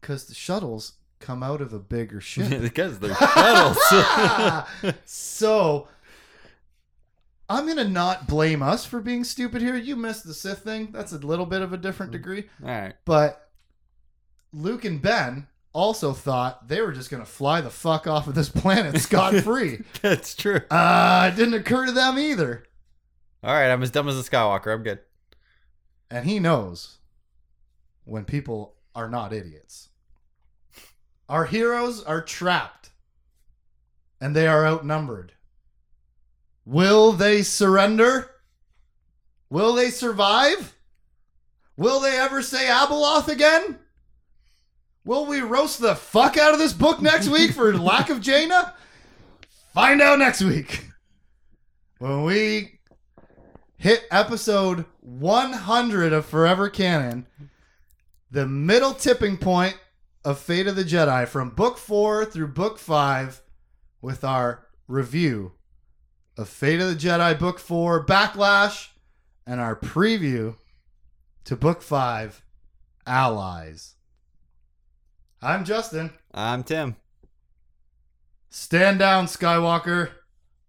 [0.00, 2.62] Because the shuttles come out of a bigger ship.
[2.62, 3.78] because they're shuttles.
[5.04, 5.88] so
[7.50, 9.76] I'm gonna not blame us for being stupid here.
[9.76, 10.88] You missed the Sith thing.
[10.92, 12.44] That's a little bit of a different degree.
[12.62, 12.94] All right.
[13.04, 13.43] But
[14.54, 18.34] Luke and Ben also thought they were just going to fly the fuck off of
[18.34, 19.82] this planet scot free.
[20.02, 20.60] That's true.
[20.70, 22.64] uh, it didn't occur to them either.
[23.42, 24.72] All right, I'm as dumb as a Skywalker.
[24.72, 25.00] I'm good.
[26.10, 26.98] And he knows
[28.04, 29.88] when people are not idiots.
[31.28, 32.90] Our heroes are trapped
[34.20, 35.32] and they are outnumbered.
[36.64, 38.30] Will they surrender?
[39.50, 40.74] Will they survive?
[41.76, 43.78] Will they ever say Abeloth again?
[45.06, 48.74] Will we roast the fuck out of this book next week for lack of Jaina?
[49.74, 50.86] Find out next week.
[51.98, 52.80] When we
[53.76, 57.26] hit episode 100 of Forever Canon,
[58.30, 59.78] the middle tipping point
[60.24, 63.42] of Fate of the Jedi from book 4 through book 5
[64.00, 65.52] with our review
[66.38, 68.88] of Fate of the Jedi book 4 Backlash
[69.46, 70.56] and our preview
[71.44, 72.42] to book 5
[73.06, 73.96] Allies.
[75.44, 76.10] I'm Justin.
[76.32, 76.96] I'm Tim.
[78.48, 80.08] Stand down, Skywalker.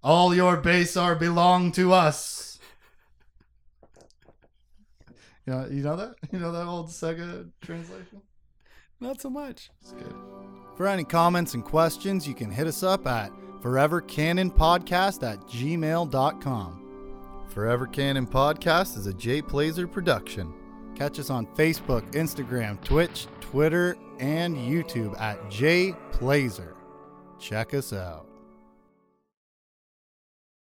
[0.03, 2.59] All your base are belong to us.
[5.47, 6.15] You know, you know that?
[6.33, 8.21] You know that old Sega translation?
[8.99, 9.69] Not so much.
[9.81, 10.13] It's good.
[10.75, 16.81] For any comments and questions, you can hit us up at forevercanonpodcast at gmail.com.
[17.47, 20.53] Forever Canon Podcast is a Jay Plazer production.
[20.95, 26.75] Catch us on Facebook, Instagram, Twitch, Twitter, and YouTube at Jay Plazer.
[27.39, 28.27] Check us out.